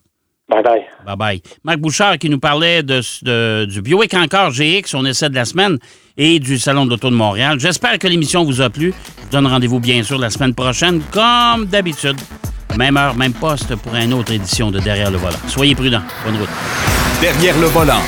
Bye 0.50 0.64
bye. 0.64 0.86
Bye-bye. 1.06 1.42
Marc 1.66 1.78
Bouchard 1.80 2.18
qui 2.18 2.30
nous 2.30 2.40
parlait 2.40 2.82
de, 2.82 3.02
de- 3.24 3.66
du 3.66 3.82
Buick 3.82 4.14
Encore 4.14 4.52
GX, 4.52 4.94
on 4.96 5.06
essaie 5.06 5.30
de 5.30 5.36
la 5.36 5.44
semaine, 5.44 5.78
et 6.16 6.40
du 6.40 6.58
Salon 6.58 6.86
de 6.86 6.92
l'Auto 6.92 7.10
de 7.10 7.16
Montréal. 7.16 7.60
J'espère 7.60 8.00
que 8.00 8.08
l'émission 8.08 8.46
vous 8.46 8.62
a 8.62 8.70
plu. 8.70 8.94
Je 9.18 9.24
vous 9.24 9.30
donne 9.32 9.48
rendez-vous 9.48 9.80
bien 9.82 10.04
sûr 10.04 10.18
la 10.18 10.30
semaine 10.30 10.54
prochaine, 10.56 11.02
comme 11.12 11.66
d'habitude. 11.66 12.16
Même 12.78 12.96
heure, 12.96 13.16
même 13.16 13.34
poste 13.34 13.76
pour 13.76 13.94
une 13.96 14.14
autre 14.14 14.32
édition 14.32 14.72
de 14.72 14.80
Derrière 14.80 15.12
le 15.12 15.18
volant. 15.18 15.38
Soyez 15.48 15.76
prudents. 15.76 16.02
Bonne 16.26 16.38
route. 16.38 16.50
Derrière 17.22 17.58
le 17.60 17.68
volant. 17.68 18.02